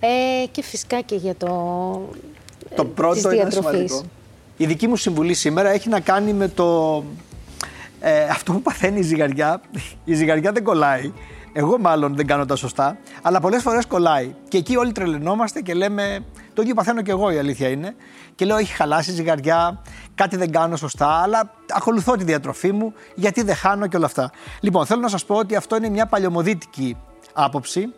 [0.00, 1.48] Ε, και φυσικά και για το.
[2.74, 4.02] Το πρώτο είναι σημαντικό.
[4.56, 7.02] Η δική μου συμβουλή σήμερα έχει να κάνει με το
[8.08, 9.60] ε, αυτό που παθαίνει η ζυγαριά,
[10.04, 11.12] η ζυγαριά δεν κολλάει.
[11.52, 14.34] Εγώ μάλλον δεν κάνω τα σωστά, αλλά πολλές φορές κολλάει.
[14.48, 16.24] Και εκεί όλοι τρελαινόμαστε και λέμε.
[16.54, 17.94] Το ίδιο παθαίνω και εγώ, η αλήθεια είναι.
[18.34, 19.82] Και λέω: Έχει χαλάσει η ζυγαριά,
[20.14, 24.30] κάτι δεν κάνω σωστά, αλλά ακολουθώ τη διατροφή μου, γιατί δεν χάνω και όλα αυτά.
[24.60, 26.96] Λοιπόν, θέλω να σας πω ότι αυτό είναι μια παλαιομοδίτικη
[27.32, 27.92] άποψη.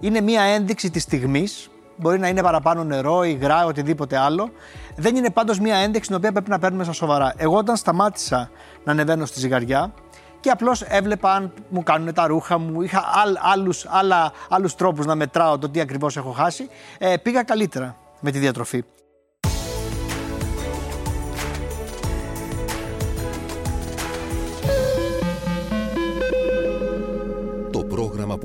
[0.00, 1.70] Είναι μια ένδειξη της στιγμής.
[1.96, 4.50] Μπορεί να είναι παραπάνω νερό, υγρά, οτιδήποτε άλλο.
[4.96, 7.32] Δεν είναι πάντως μια ένδειξη την οποία πρέπει να παίρνουμε στα σοβαρά.
[7.36, 8.50] Εγώ όταν σταμάτησα
[8.84, 9.92] να ανεβαίνω στη ζυγαριά
[10.40, 13.04] και απλώς έβλεπα αν μου κάνουν τα ρούχα μου, είχα
[13.52, 16.68] άλλους, άλλα, άλλους τρόπους να μετράω το τι ακριβώς έχω χάσει,
[16.98, 18.84] ε, πήγα καλύτερα με τη διατροφή.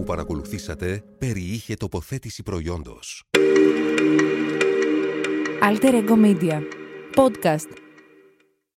[0.08, 3.24] Παρακολουθήσατε περιείχε τοποθέτηση προϊόντος.
[5.62, 6.62] Alter Ego Media.
[7.16, 7.87] Podcast